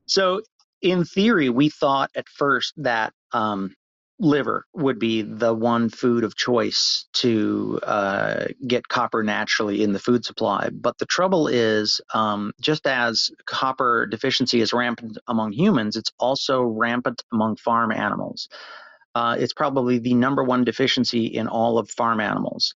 so 0.06 0.40
in 0.82 1.04
theory 1.04 1.48
we 1.48 1.68
thought 1.68 2.10
at 2.14 2.28
first 2.28 2.72
that 2.76 3.12
um, 3.32 3.74
liver 4.20 4.66
would 4.74 4.98
be 4.98 5.22
the 5.22 5.54
one 5.54 5.88
food 5.88 6.24
of 6.24 6.36
choice 6.36 7.06
to 7.12 7.78
uh, 7.84 8.46
get 8.66 8.88
copper 8.88 9.22
naturally 9.22 9.82
in 9.82 9.92
the 9.92 9.98
food 9.98 10.24
supply. 10.24 10.70
But 10.72 10.98
the 10.98 11.06
trouble 11.06 11.46
is, 11.46 12.00
um, 12.14 12.52
just 12.60 12.86
as 12.86 13.30
copper 13.46 14.06
deficiency 14.06 14.60
is 14.60 14.72
rampant 14.72 15.18
among 15.28 15.52
humans, 15.52 15.96
it's 15.96 16.12
also 16.18 16.62
rampant 16.62 17.22
among 17.32 17.56
farm 17.56 17.92
animals. 17.92 18.48
Uh, 19.18 19.34
it's 19.34 19.52
probably 19.52 19.98
the 19.98 20.14
number 20.14 20.44
one 20.44 20.62
deficiency 20.62 21.26
in 21.26 21.48
all 21.48 21.76
of 21.76 21.90
farm 21.90 22.20
animals. 22.20 22.76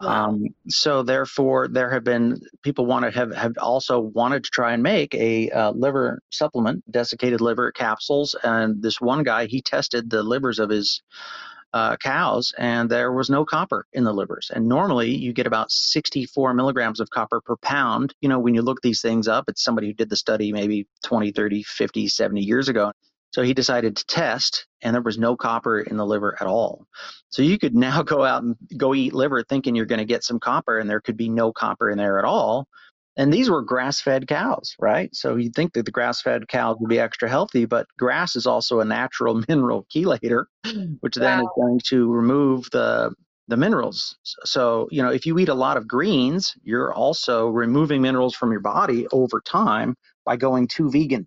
Wow. 0.00 0.28
Um, 0.28 0.46
so 0.68 1.02
therefore, 1.02 1.66
there 1.66 1.90
have 1.90 2.04
been 2.04 2.40
people 2.62 2.86
want 2.86 3.06
to 3.06 3.10
have, 3.10 3.34
have 3.34 3.54
also 3.58 3.98
wanted 3.98 4.44
to 4.44 4.50
try 4.50 4.72
and 4.72 4.84
make 4.84 5.12
a 5.16 5.50
uh, 5.50 5.72
liver 5.72 6.22
supplement, 6.30 6.88
desiccated 6.92 7.40
liver 7.40 7.72
capsules. 7.72 8.36
And 8.44 8.80
this 8.80 9.00
one 9.00 9.24
guy, 9.24 9.46
he 9.46 9.62
tested 9.62 10.08
the 10.08 10.22
livers 10.22 10.60
of 10.60 10.70
his 10.70 11.02
uh, 11.72 11.96
cows, 11.96 12.54
and 12.56 12.88
there 12.88 13.12
was 13.12 13.28
no 13.28 13.44
copper 13.44 13.84
in 13.92 14.04
the 14.04 14.12
livers. 14.12 14.48
And 14.54 14.68
normally, 14.68 15.10
you 15.10 15.32
get 15.32 15.48
about 15.48 15.72
64 15.72 16.54
milligrams 16.54 17.00
of 17.00 17.10
copper 17.10 17.40
per 17.40 17.56
pound. 17.56 18.14
You 18.20 18.28
know, 18.28 18.38
when 18.38 18.54
you 18.54 18.62
look 18.62 18.80
these 18.80 19.02
things 19.02 19.26
up, 19.26 19.48
it's 19.48 19.64
somebody 19.64 19.88
who 19.88 19.94
did 19.94 20.08
the 20.08 20.16
study 20.16 20.52
maybe 20.52 20.86
20, 21.02 21.32
30, 21.32 21.64
50, 21.64 22.06
70 22.06 22.40
years 22.42 22.68
ago. 22.68 22.92
So 23.30 23.42
he 23.42 23.54
decided 23.54 23.96
to 23.96 24.06
test, 24.06 24.66
and 24.82 24.94
there 24.94 25.02
was 25.02 25.18
no 25.18 25.36
copper 25.36 25.80
in 25.80 25.96
the 25.96 26.06
liver 26.06 26.36
at 26.40 26.46
all. 26.46 26.86
So 27.28 27.42
you 27.42 27.58
could 27.58 27.74
now 27.88 28.02
go 28.02 28.24
out 28.24 28.42
and 28.42 28.56
go 28.76 28.94
eat 28.94 29.14
liver 29.14 29.42
thinking 29.42 29.74
you're 29.74 29.86
going 29.86 29.98
to 29.98 30.04
get 30.04 30.24
some 30.24 30.40
copper, 30.40 30.78
and 30.78 30.88
there 30.88 31.00
could 31.00 31.16
be 31.16 31.28
no 31.28 31.52
copper 31.52 31.90
in 31.90 31.98
there 31.98 32.18
at 32.18 32.24
all. 32.24 32.66
And 33.16 33.32
these 33.32 33.50
were 33.50 33.60
grass 33.60 34.00
fed 34.00 34.28
cows, 34.28 34.74
right? 34.78 35.14
So 35.14 35.36
you'd 35.36 35.54
think 35.54 35.74
that 35.74 35.84
the 35.84 35.90
grass 35.90 36.22
fed 36.22 36.48
cows 36.48 36.76
would 36.80 36.88
be 36.88 37.00
extra 37.00 37.28
healthy, 37.28 37.64
but 37.66 37.86
grass 37.98 38.36
is 38.36 38.46
also 38.46 38.80
a 38.80 38.84
natural 38.84 39.42
mineral 39.48 39.86
chelator, 39.94 40.44
mm, 40.64 40.96
which 41.00 41.16
wow. 41.16 41.22
then 41.22 41.40
is 41.40 41.48
going 41.56 41.80
to 41.88 42.10
remove 42.10 42.70
the 42.70 43.12
the 43.48 43.56
minerals. 43.56 44.16
So, 44.44 44.88
you 44.92 45.02
know, 45.02 45.10
if 45.10 45.26
you 45.26 45.36
eat 45.38 45.48
a 45.48 45.54
lot 45.54 45.76
of 45.76 45.88
greens, 45.88 46.54
you're 46.62 46.94
also 46.94 47.48
removing 47.48 48.00
minerals 48.00 48.34
from 48.34 48.52
your 48.52 48.60
body 48.60 49.08
over 49.12 49.40
time 49.44 49.96
by 50.24 50.36
going 50.36 50.68
too 50.68 50.88
vegan. 50.88 51.26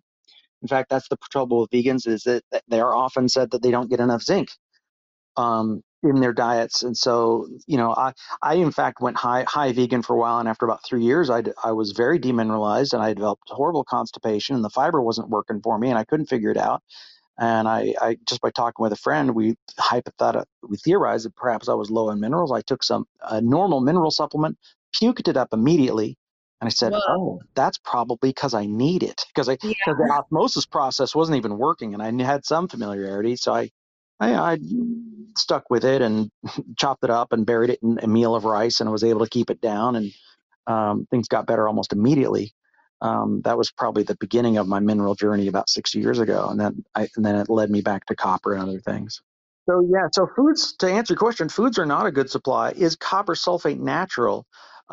In 0.64 0.70
fact, 0.70 0.90
that's 0.90 1.10
the 1.10 1.18
trouble 1.32 1.62
with 1.62 1.72
vegans 1.72 2.08
is 2.08 2.24
that 2.24 2.44
they 2.70 2.82
are 2.82 2.96
often 2.96 3.30
said 3.30 3.52
that 3.52 3.64
they 3.64 3.72
don't 3.72 3.92
get 3.92 4.02
enough 4.02 4.24
zinc 4.24 4.50
um, 5.38 5.82
in 6.04 6.20
their 6.22 6.34
diets. 6.34 6.84
And 6.84 6.98
so, 6.98 7.48
you 7.68 7.78
know, 7.78 7.94
I, 7.96 8.14
I 8.42 8.56
in 8.56 8.72
fact 8.72 9.02
went 9.02 9.18
high 9.18 9.46
high 9.48 9.72
vegan 9.74 10.02
for 10.04 10.16
a 10.16 10.20
while, 10.20 10.40
and 10.40 10.50
after 10.50 10.66
about 10.66 10.86
three 10.86 11.04
years, 11.04 11.30
I, 11.30 11.44
I 11.64 11.72
was 11.72 11.92
very 11.92 12.20
demineralized, 12.20 12.94
and 12.94 13.02
I 13.04 13.14
developed 13.14 13.44
horrible 13.48 13.84
constipation, 13.84 14.56
and 14.56 14.64
the 14.66 14.70
fiber 14.70 15.02
wasn't 15.02 15.30
working 15.30 15.62
for 15.62 15.78
me, 15.78 15.90
and 15.90 15.98
I 15.98 16.04
couldn't 16.06 16.28
figure 16.28 16.52
it 16.52 16.58
out. 16.58 16.84
And 17.40 17.68
I, 17.68 17.96
I 18.02 18.18
just 18.28 18.42
by 18.42 18.52
talking 18.52 18.84
with 18.84 18.94
a 18.94 18.98
friend, 18.98 19.36
we 19.36 19.56
hypothetically 19.80 20.46
we 20.70 20.78
theorized 20.78 21.26
that 21.26 21.36
perhaps 21.36 21.70
I 21.70 21.74
was 21.74 21.92
low 21.92 22.10
in 22.12 22.20
minerals. 22.20 22.52
I 22.52 22.62
took 22.62 22.84
some 22.84 23.06
a 23.24 23.42
normal 23.42 23.82
mineral 23.82 24.12
supplement, 24.12 24.58
puked 24.96 25.28
it 25.28 25.38
up 25.38 25.50
immediately, 25.54 26.18
and 26.64 26.68
I 26.68 26.72
said, 26.72 26.94
Whoa. 26.94 27.02
"Oh, 27.10 27.42
that's 27.56 27.78
probably 27.78 28.30
because 28.30 28.54
I 28.54 28.66
need 28.66 29.04
it 29.04 29.26
because 29.28 29.50
I 29.50 29.56
because 29.56 29.76
yeah. 29.86 29.94
the 30.08 30.14
osmosis 30.14 30.66
process 30.66 31.14
wasn't 31.14 31.36
even 31.36 31.58
working, 31.58 31.94
and 31.94 32.02
I 32.02 32.24
had 32.24 32.46
some 32.46 32.70
familiarity. 32.70 33.36
So 33.36 33.54
I, 33.54 33.70
I, 34.22 34.34
I 34.34 34.58
stuck 35.38 35.70
with 35.70 35.84
it 35.84 36.02
and 36.02 36.32
chopped 36.78 37.04
it 37.04 37.10
up 37.10 37.34
and 37.34 37.46
buried 37.46 37.70
it 37.70 37.80
in 37.84 38.00
a 38.02 38.08
meal 38.08 38.34
of 38.34 38.46
rice, 38.46 38.80
and 38.80 38.88
I 38.88 38.94
was 38.94 39.04
able 39.04 39.26
to 39.26 39.30
keep 39.30 39.50
it 39.50 39.60
down, 39.60 39.98
and 39.98 40.12
um, 40.66 41.06
things 41.12 41.28
got 41.28 41.48
better 41.48 41.68
almost 41.68 41.92
immediately. 41.92 42.54
Um, 43.02 43.42
that 43.44 43.58
was 43.58 43.70
probably 43.70 44.04
the 44.04 44.16
beginning 44.16 44.56
of 44.56 44.66
my 44.66 44.80
mineral 44.80 45.16
journey 45.16 45.48
about 45.48 45.68
six 45.70 45.94
years 45.94 46.20
ago, 46.20 46.48
and 46.50 46.58
then 46.58 46.86
I, 46.96 47.10
and 47.18 47.26
then 47.26 47.36
it 47.36 47.50
led 47.50 47.72
me 47.72 47.82
back 47.82 48.06
to 48.06 48.16
copper 48.16 48.54
and 48.54 48.62
other 48.62 48.80
things. 48.80 49.22
So 49.66 49.86
yeah, 49.94 50.08
so 50.14 50.30
foods 50.34 50.76
to 50.78 50.90
answer 50.90 51.12
your 51.14 51.20
question, 51.20 51.50
foods 51.50 51.78
are 51.78 51.86
not 51.86 52.06
a 52.06 52.12
good 52.12 52.30
supply. 52.30 52.72
Is 52.72 52.96
copper 52.96 53.36
sulfate 53.36 53.80
natural? 53.80 54.46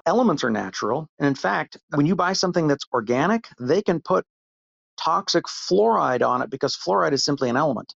Elements 0.06 0.44
are 0.44 0.50
natural, 0.50 1.08
and 1.18 1.26
in 1.28 1.34
fact, 1.34 1.76
when 1.94 2.06
you 2.06 2.16
buy 2.16 2.32
something 2.32 2.68
that's 2.68 2.86
organic, 2.92 3.48
they 3.60 3.82
can 3.82 4.00
put 4.00 4.24
toxic 4.96 5.44
fluoride 5.46 6.26
on 6.26 6.42
it 6.42 6.50
because 6.50 6.76
fluoride 6.76 7.12
is 7.12 7.24
simply 7.24 7.48
an 7.50 7.56
element. 7.56 7.94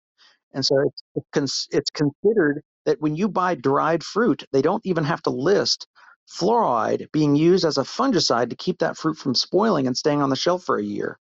And 0.53 0.65
so 0.65 0.75
it's, 1.15 1.67
it's 1.71 1.89
considered 1.91 2.61
that 2.85 3.01
when 3.01 3.15
you 3.15 3.29
buy 3.29 3.55
dried 3.55 4.03
fruit, 4.03 4.43
they 4.51 4.61
don't 4.61 4.85
even 4.85 5.03
have 5.03 5.21
to 5.23 5.29
list 5.29 5.87
fluoride 6.29 7.11
being 7.11 7.35
used 7.35 7.65
as 7.65 7.77
a 7.77 7.83
fungicide 7.83 8.49
to 8.49 8.55
keep 8.55 8.79
that 8.79 8.97
fruit 8.97 9.17
from 9.17 9.35
spoiling 9.35 9.87
and 9.87 9.97
staying 9.97 10.21
on 10.21 10.29
the 10.29 10.35
shelf 10.35 10.63
for 10.63 10.77
a 10.77 10.83
year. 10.83 11.17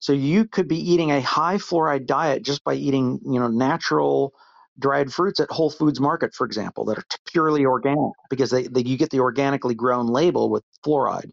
So 0.00 0.12
you 0.12 0.46
could 0.46 0.68
be 0.68 0.78
eating 0.78 1.12
a 1.12 1.20
high 1.20 1.56
fluoride 1.56 2.06
diet 2.06 2.44
just 2.44 2.64
by 2.64 2.74
eating, 2.74 3.20
you 3.24 3.40
know, 3.40 3.48
natural 3.48 4.32
dried 4.78 5.12
fruits 5.12 5.40
at 5.40 5.50
Whole 5.50 5.70
Foods 5.70 6.00
Market, 6.00 6.34
for 6.34 6.46
example, 6.46 6.84
that 6.86 6.98
are 6.98 7.04
purely 7.26 7.66
organic 7.66 8.12
because 8.30 8.50
they, 8.50 8.64
they 8.64 8.82
you 8.82 8.96
get 8.96 9.10
the 9.10 9.20
organically 9.20 9.74
grown 9.74 10.06
label 10.06 10.48
with 10.48 10.64
fluoride. 10.84 11.30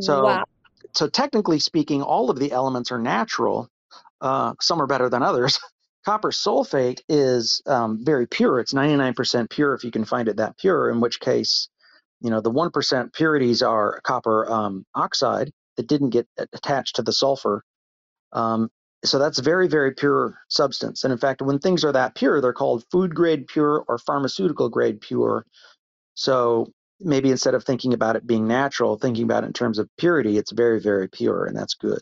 So 0.00 0.24
wow. 0.24 0.44
so 0.94 1.08
technically 1.08 1.58
speaking, 1.58 2.02
all 2.02 2.30
of 2.30 2.38
the 2.38 2.52
elements 2.52 2.92
are 2.92 2.98
natural. 2.98 3.68
Uh, 4.20 4.54
some 4.60 4.80
are 4.80 4.86
better 4.86 5.08
than 5.08 5.22
others. 5.22 5.58
Copper 6.04 6.30
sulfate 6.30 7.00
is 7.08 7.60
um, 7.66 8.04
very 8.04 8.26
pure. 8.26 8.60
It's 8.60 8.72
99% 8.72 9.50
pure 9.50 9.74
if 9.74 9.84
you 9.84 9.90
can 9.90 10.04
find 10.04 10.28
it 10.28 10.36
that 10.36 10.56
pure, 10.56 10.90
in 10.90 11.00
which 11.00 11.20
case, 11.20 11.68
you 12.20 12.30
know, 12.30 12.40
the 12.40 12.50
1% 12.50 13.12
purities 13.12 13.62
are 13.62 14.00
copper 14.04 14.50
um, 14.50 14.86
oxide 14.94 15.52
that 15.76 15.86
didn't 15.86 16.10
get 16.10 16.26
attached 16.52 16.96
to 16.96 17.02
the 17.02 17.12
sulfur. 17.12 17.62
Um, 18.32 18.70
so 19.04 19.18
that's 19.18 19.38
very, 19.38 19.68
very 19.68 19.92
pure 19.94 20.38
substance. 20.48 21.04
And 21.04 21.12
in 21.12 21.18
fact, 21.18 21.40
when 21.40 21.58
things 21.58 21.84
are 21.84 21.92
that 21.92 22.14
pure, 22.14 22.40
they're 22.40 22.52
called 22.52 22.84
food 22.90 23.14
grade 23.14 23.46
pure 23.46 23.84
or 23.88 23.98
pharmaceutical 23.98 24.68
grade 24.68 25.00
pure. 25.00 25.44
So 26.14 26.72
maybe 27.00 27.30
instead 27.30 27.54
of 27.54 27.64
thinking 27.64 27.94
about 27.94 28.16
it 28.16 28.26
being 28.26 28.48
natural, 28.48 28.98
thinking 28.98 29.24
about 29.24 29.44
it 29.44 29.48
in 29.48 29.52
terms 29.52 29.78
of 29.78 29.88
purity, 29.98 30.36
it's 30.36 30.50
very, 30.50 30.80
very 30.80 31.08
pure, 31.08 31.44
and 31.46 31.56
that's 31.56 31.74
good. 31.74 32.00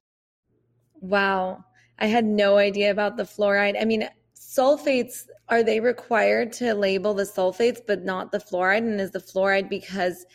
Wow. 1.00 1.64
I 1.98 2.06
had 2.06 2.24
no 2.24 2.56
idea 2.56 2.90
about 2.90 3.16
the 3.16 3.24
fluoride. 3.24 3.80
I 3.80 3.85
mean, 3.85 4.09
sulfates 4.35 5.24
are 5.48 5.62
they 5.62 5.80
required 5.80 6.52
to 6.52 6.74
label 6.74 7.14
the 7.14 7.24
sulfates 7.24 7.80
but 7.87 8.04
not 8.04 8.32
the 8.32 8.38
fluoride 8.38 8.78
and 8.78 9.00
is 9.00 9.11
the 9.11 9.18
fluoride 9.18 9.68
because 9.68 10.26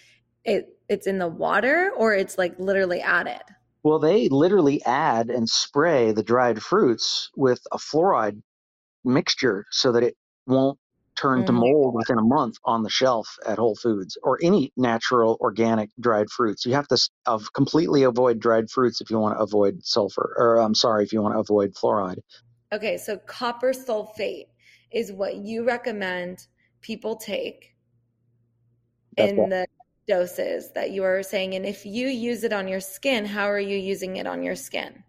it 0.44 0.78
it's 0.90 1.08
in 1.08 1.18
the 1.18 1.28
water 1.28 1.92
or 1.98 2.14
it's 2.14 2.38
like 2.38 2.58
literally 2.60 3.02
added? 3.02 3.42
Well, 3.84 4.00
they 4.00 4.30
literally 4.30 4.84
add 4.86 5.30
and 5.30 5.50
spray 5.50 6.12
the 6.12 6.24
dried 6.24 6.62
fruits 6.62 7.32
with 7.36 7.62
a 7.72 7.78
fluoride 7.78 8.42
mixture 9.04 9.66
so 9.72 9.92
that 9.92 10.04
it 10.04 10.16
won't 10.46 10.78
turn 11.16 11.44
mm. 11.44 11.46
to 11.48 11.52
mold 11.52 11.96
within 11.96 12.18
a 12.18 12.24
month 12.24 12.58
on 12.64 12.84
the 12.84 12.90
shelf 12.90 13.38
at 13.46 13.58
Whole 13.58 13.76
Foods 13.76 14.18
or 14.24 14.40
any 14.42 14.72
natural 14.78 15.38
organic 15.42 15.90
dried 16.00 16.30
fruits. 16.30 16.66
You 16.66 16.74
have 16.74 16.88
to 16.90 16.98
of 17.26 17.52
completely 17.54 18.04
avoid 18.04 18.40
dried 18.40 18.70
fruits 18.70 19.02
if 19.02 19.10
you 19.10 19.20
want 19.20 19.38
to 19.38 19.44
avoid 19.44 19.84
sulfur, 19.84 20.36
or 20.38 20.58
I'm 20.58 20.76
sorry, 20.76 21.04
if 21.04 21.14
you 21.14 21.22
want 21.22 21.36
to 21.36 21.40
avoid 21.40 21.74
fluoride. 21.74 22.20
Okay, 22.74 22.98
so 22.98 23.18
copper 23.18 23.74
sulfate 23.74 24.48
is 24.92 25.12
what 25.12 25.36
you 25.36 25.66
recommend 25.66 26.48
people 26.82 27.16
take 27.16 27.76
That's 29.18 29.32
in 29.32 29.50
the 29.50 29.66
doses 30.12 30.72
that 30.74 30.92
you 30.92 31.04
are 31.04 31.24
saying. 31.24 31.56
And 31.56 31.66
if 31.66 31.86
you 31.86 32.08
use 32.08 32.44
it 32.44 32.54
on 32.54 32.68
your 32.68 32.80
skin, 32.80 33.26
how 33.26 33.46
are 33.46 33.66
you 33.72 33.78
using 33.78 34.18
it 34.18 34.28
on 34.28 34.44
your 34.44 34.56
skin? 34.56 35.04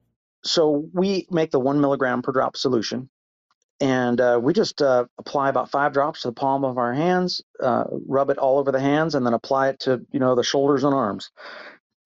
So 0.44 0.88
we 0.92 1.26
make 1.30 1.50
the 1.50 1.60
one 1.60 1.80
milligram 1.80 2.22
per 2.22 2.32
drop 2.32 2.56
solution 2.56 3.08
and 3.82 4.20
uh, 4.20 4.38
we 4.40 4.52
just 4.52 4.80
uh, 4.80 5.06
apply 5.18 5.48
about 5.48 5.70
five 5.70 5.92
drops 5.92 6.22
to 6.22 6.28
the 6.28 6.32
palm 6.34 6.64
of 6.64 6.78
our 6.78 6.94
hands, 6.94 7.42
uh, 7.60 7.82
rub 8.06 8.30
it 8.30 8.38
all 8.38 8.60
over 8.60 8.70
the 8.70 8.80
hands, 8.80 9.16
and 9.16 9.26
then 9.26 9.34
apply 9.34 9.70
it 9.70 9.80
to 9.80 10.00
you 10.12 10.20
know 10.20 10.36
the 10.36 10.44
shoulders 10.44 10.84
and 10.84 10.94
arms. 10.94 11.30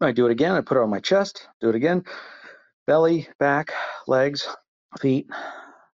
I 0.01 0.13
do 0.13 0.25
it 0.27 0.33
again. 0.33 0.53
I 0.53 0.63
put 0.63 0.79
it 0.79 0.83
on 0.83 0.89
my 0.89 1.01
chest. 1.01 1.47
Do 1.61 1.69
it 1.69 1.75
again, 1.75 2.05
belly, 2.87 3.29
back, 3.39 3.75
legs, 4.07 4.49
feet, 5.01 5.27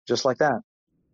just 0.07 0.25
like 0.25 0.39
that. 0.39 0.62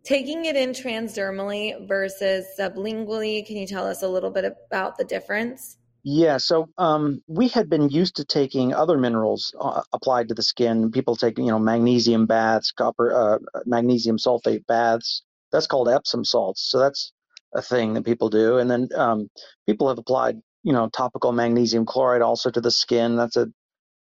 Taking 0.04 0.44
it 0.44 0.54
in 0.54 0.70
transdermally 0.70 1.88
versus 1.88 2.44
sublingually, 2.58 3.46
can 3.46 3.56
you 3.56 3.66
tell 3.66 3.86
us 3.86 4.02
a 4.02 4.08
little 4.08 4.30
bit 4.30 4.44
about 4.44 4.98
the 4.98 5.04
difference? 5.04 5.78
Yeah, 6.02 6.36
so 6.36 6.68
um, 6.76 7.22
we 7.26 7.48
had 7.48 7.70
been 7.70 7.88
used 7.88 8.16
to 8.16 8.26
taking 8.26 8.74
other 8.74 8.98
minerals 8.98 9.54
uh, 9.58 9.80
applied 9.94 10.28
to 10.28 10.34
the 10.34 10.42
skin. 10.42 10.90
People 10.90 11.16
take, 11.16 11.38
you 11.38 11.46
know, 11.46 11.58
magnesium 11.58 12.26
baths, 12.26 12.70
copper, 12.70 13.14
uh, 13.14 13.38
magnesium 13.64 14.18
sulfate 14.18 14.66
baths. 14.66 15.22
That's 15.50 15.66
called 15.66 15.88
Epsom 15.88 16.26
salts. 16.26 16.68
So 16.70 16.78
that's 16.78 17.12
a 17.54 17.62
thing 17.62 17.94
that 17.94 18.04
people 18.04 18.28
do. 18.28 18.58
And 18.58 18.70
then 18.70 18.88
um, 18.94 19.30
people 19.66 19.88
have 19.88 19.96
applied, 19.96 20.36
you 20.62 20.74
know, 20.74 20.90
topical 20.90 21.32
magnesium 21.32 21.86
chloride 21.86 22.20
also 22.20 22.50
to 22.50 22.60
the 22.60 22.70
skin. 22.70 23.16
That's 23.16 23.36
a 23.36 23.46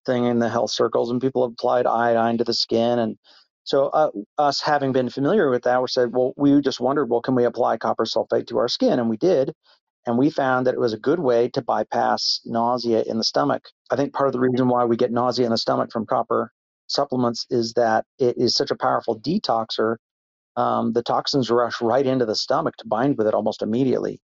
thing 0.06 0.26
in 0.26 0.40
the 0.40 0.50
health 0.50 0.72
circles. 0.72 1.10
And 1.10 1.22
people 1.22 1.44
have 1.44 1.54
applied 1.54 1.86
iodine 1.86 2.40
to 2.40 2.44
the 2.44 2.54
skin. 2.54 3.00
And 3.00 3.18
so 3.64 3.88
uh, 3.88 4.12
us 4.38 4.62
having 4.62 4.92
been 4.92 5.10
familiar 5.10 5.50
with 5.50 5.64
that, 5.64 5.82
we 5.82 5.88
said, 5.88 6.12
well, 6.14 6.34
we 6.38 6.60
just 6.62 6.80
wondered, 6.80 7.10
well, 7.10 7.22
can 7.22 7.36
we 7.36 7.46
apply 7.46 7.78
copper 7.78 8.06
sulfate 8.06 8.48
to 8.48 8.58
our 8.58 8.68
skin? 8.68 9.00
And 9.00 9.10
we 9.10 9.18
did 9.18 9.54
and 10.06 10.18
we 10.18 10.30
found 10.30 10.68
that 10.68 10.74
it 10.74 10.80
was 10.80 10.94
a 10.94 11.00
good 11.00 11.20
way 11.20 11.50
to 11.50 11.62
bypass 11.62 12.42
nausea 12.46 13.04
in 13.04 13.18
the 13.18 13.24
stomach. 13.24 13.64
I 13.90 13.96
think 13.96 14.14
part 14.14 14.28
of 14.28 14.34
the 14.34 14.40
reason 14.40 14.68
why 14.68 14.86
we 14.86 14.98
get 14.98 15.12
nausea 15.12 15.46
in 15.46 15.52
the 15.52 15.58
stomach 15.58 15.92
from 15.92 16.06
copper 16.06 16.52
supplements 16.88 17.46
is 17.50 17.74
that 17.74 18.06
it 18.20 18.38
is 18.38 18.56
such 18.56 18.72
a 18.72 18.76
powerful 18.76 19.20
detoxer. 19.20 19.98
Um, 20.56 20.94
the 20.94 21.04
toxins 21.04 21.50
rush 21.50 21.82
right 21.82 22.06
into 22.06 22.26
the 22.26 22.36
stomach 22.36 22.76
to 22.78 22.88
bind 22.88 23.18
with 23.18 23.28
it 23.28 23.34
almost 23.34 23.62
immediately. 23.62 24.20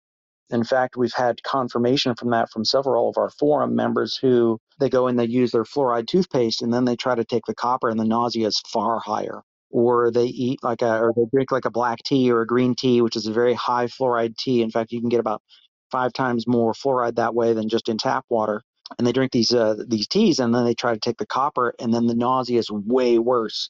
In 0.52 0.64
fact, 0.64 0.96
we've 0.98 1.14
had 1.14 1.42
confirmation 1.44 2.16
from 2.16 2.30
that 2.32 2.52
from 2.52 2.66
several 2.66 3.10
of 3.10 3.18
our 3.18 3.30
forum 3.30 3.76
members 3.76 4.18
who 4.18 4.60
they 4.80 4.90
go 4.90 5.08
and 5.08 5.18
they 5.18 5.26
use 5.26 5.52
their 5.52 5.64
fluoride 5.64 6.08
toothpaste 6.08 6.62
and 6.62 6.74
then 6.74 6.86
they 6.86 6.96
try 6.96 7.16
to 7.16 7.26
take 7.26 7.46
the 7.46 7.56
copper 7.56 7.90
and 7.90 8.00
the 8.00 8.06
nausea 8.06 8.48
is 8.48 8.62
far 8.72 9.00
higher 9.00 9.42
or 9.72 10.12
they 10.12 10.26
eat 10.26 10.60
like 10.64 10.82
a 10.82 11.00
or 11.00 11.14
they 11.16 11.26
drink 11.34 11.52
like 11.52 11.66
a 11.66 11.72
black 11.72 11.98
tea 12.04 12.32
or 12.32 12.42
a 12.42 12.48
green 12.48 12.76
tea 12.76 13.02
which 13.02 13.16
is 13.16 13.26
a 13.26 13.34
very 13.34 13.54
high 13.56 13.88
fluoride 13.88 14.38
tea 14.38 14.62
in 14.62 14.70
fact 14.70 14.92
you 14.92 15.00
can 15.00 15.10
get 15.10 15.20
about 15.20 15.42
five 15.92 16.14
times 16.14 16.48
more 16.48 16.74
fluoride 16.74 17.16
that 17.16 17.36
way 17.36 17.54
than 17.54 17.70
just 17.70 17.90
in 17.90 17.98
tap 17.98 18.26
water. 18.30 18.62
And 18.98 19.08
they 19.08 19.12
drink 19.14 19.32
these 19.32 19.52
uh, 19.52 19.76
these 19.88 20.08
teas, 20.08 20.40
and 20.40 20.54
then 20.54 20.66
they 20.66 20.76
try 20.76 20.94
to 20.94 21.00
take 21.00 21.18
the 21.18 21.26
copper, 21.26 21.74
and 21.80 21.94
then 21.94 22.06
the 22.06 22.16
nausea 22.16 22.60
is 22.60 22.70
way 22.70 23.18
worse. 23.18 23.70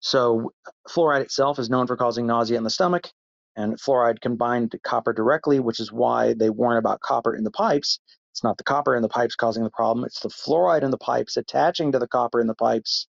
So 0.00 0.52
fluoride 0.88 1.22
itself 1.22 1.58
is 1.58 1.70
known 1.70 1.86
for 1.86 1.96
causing 1.96 2.26
nausea 2.26 2.56
in 2.56 2.64
the 2.64 2.70
stomach, 2.70 3.10
and 3.58 3.78
fluoride 3.78 4.20
can 4.20 4.36
bind 4.36 4.70
to 4.70 4.78
copper 4.78 5.12
directly, 5.12 5.58
which 5.58 5.80
is 5.80 5.92
why 5.92 6.32
they 6.32 6.48
warn 6.48 6.76
about 6.76 7.00
copper 7.00 7.34
in 7.34 7.42
the 7.44 7.50
pipes. 7.50 7.98
It's 8.32 8.44
not 8.44 8.56
the 8.56 8.64
copper 8.64 8.94
in 8.94 9.02
the 9.02 9.08
pipes 9.08 9.34
causing 9.34 9.64
the 9.64 9.70
problem; 9.70 10.04
it's 10.04 10.20
the 10.20 10.28
fluoride 10.28 10.84
in 10.84 10.92
the 10.92 10.98
pipes 10.98 11.36
attaching 11.36 11.92
to 11.92 11.98
the 11.98 12.06
copper 12.06 12.40
in 12.40 12.46
the 12.46 12.54
pipes 12.54 13.08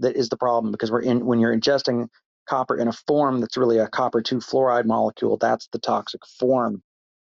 that 0.00 0.16
is 0.16 0.28
the 0.28 0.36
problem. 0.36 0.72
Because 0.72 0.90
we're 0.90 1.02
in 1.02 1.24
when 1.24 1.38
you're 1.38 1.56
ingesting 1.56 2.08
copper 2.48 2.76
in 2.76 2.88
a 2.88 2.92
form 2.92 3.40
that's 3.40 3.56
really 3.56 3.78
a 3.78 3.88
copper 3.88 4.20
2 4.20 4.38
fluoride 4.38 4.86
molecule, 4.86 5.36
that's 5.36 5.68
the 5.68 5.78
toxic 5.78 6.20
form 6.38 6.82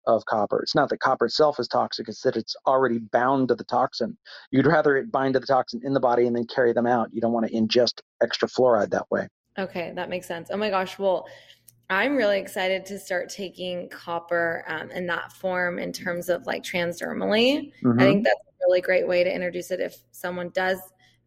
of 0.07 0.25
copper. 0.25 0.59
It's 0.61 0.73
not 0.73 0.89
that 0.89 0.99
copper 0.99 1.25
itself 1.25 1.59
is 1.59 1.67
toxic, 1.67 2.07
it's 2.07 2.21
that 2.21 2.37
it's 2.37 2.55
already 2.65 2.99
bound 2.99 3.49
to 3.49 3.55
the 3.55 3.65
toxin. 3.65 4.17
You'd 4.51 4.65
rather 4.65 4.95
it 4.97 5.11
bind 5.11 5.33
to 5.33 5.39
the 5.39 5.45
toxin 5.45 5.81
in 5.83 5.93
the 5.93 5.99
body 5.99 6.25
and 6.25 6.35
then 6.35 6.47
carry 6.47 6.73
them 6.73 6.87
out. 6.87 7.09
You 7.11 7.21
don't 7.21 7.33
want 7.33 7.47
to 7.47 7.53
ingest 7.53 7.99
extra 8.21 8.47
fluoride 8.47 8.91
that 8.91 9.05
way. 9.11 9.27
Okay, 9.59 9.91
that 9.95 10.09
makes 10.09 10.27
sense. 10.27 10.49
Oh 10.51 10.57
my 10.57 10.69
gosh. 10.69 10.97
Well, 10.99 11.27
I'm 11.89 12.17
really 12.17 12.39
excited 12.39 12.85
to 12.87 12.99
start 12.99 13.29
taking 13.29 13.89
copper 13.89 14.65
um, 14.67 14.91
in 14.91 15.07
that 15.07 15.31
form 15.31 15.79
in 15.79 15.93
terms 15.93 16.27
of 16.27 16.45
like 16.45 16.63
transdermally. 16.63 17.71
Mm-hmm. 17.83 17.99
I 17.99 18.03
think 18.03 18.23
that's 18.25 18.35
a 18.35 18.65
really 18.67 18.81
great 18.81 19.07
way 19.07 19.23
to 19.23 19.33
introduce 19.33 19.71
it 19.71 19.79
if 19.79 19.95
someone 20.11 20.49
does 20.49 20.79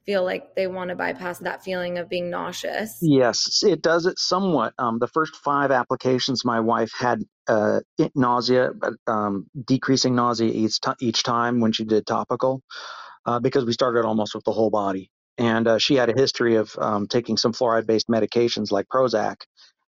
feel 0.04 0.24
like 0.24 0.54
they 0.54 0.66
want 0.66 0.90
to 0.90 0.96
bypass 0.96 1.38
that 1.38 1.62
feeling 1.62 1.98
of 1.98 2.08
being 2.08 2.30
nauseous. 2.30 2.98
Yes, 3.00 3.62
it 3.62 3.80
does 3.80 4.06
it 4.06 4.18
somewhat. 4.18 4.74
Um, 4.78 4.98
the 4.98 5.08
first 5.08 5.36
five 5.36 5.70
applications, 5.70 6.44
my 6.44 6.60
wife 6.60 6.92
had 6.98 7.22
uh, 7.48 7.80
nausea, 8.14 8.70
um, 9.06 9.46
decreasing 9.66 10.14
nausea 10.14 10.50
each, 10.52 10.80
t- 10.80 10.92
each 11.00 11.22
time 11.22 11.60
when 11.60 11.72
she 11.72 11.84
did 11.84 12.06
topical, 12.06 12.62
uh, 13.24 13.40
because 13.40 13.64
we 13.64 13.72
started 13.72 14.04
almost 14.04 14.34
with 14.34 14.44
the 14.44 14.52
whole 14.52 14.70
body. 14.70 15.10
And 15.38 15.66
uh, 15.66 15.78
she 15.78 15.94
had 15.94 16.10
a 16.10 16.18
history 16.18 16.56
of 16.56 16.74
um, 16.78 17.06
taking 17.06 17.36
some 17.36 17.52
fluoride 17.52 17.86
based 17.86 18.08
medications 18.08 18.70
like 18.70 18.86
Prozac. 18.88 19.36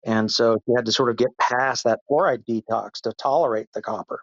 And 0.07 0.31
so 0.31 0.59
she 0.65 0.73
had 0.75 0.87
to 0.87 0.93
sort 0.93 1.11
of 1.11 1.17
get 1.17 1.37
past 1.39 1.85
that 1.85 2.01
fluoride 2.11 2.45
detox 2.49 3.01
to 3.03 3.13
tolerate 3.13 3.67
the 3.75 3.83
copper. 3.83 4.21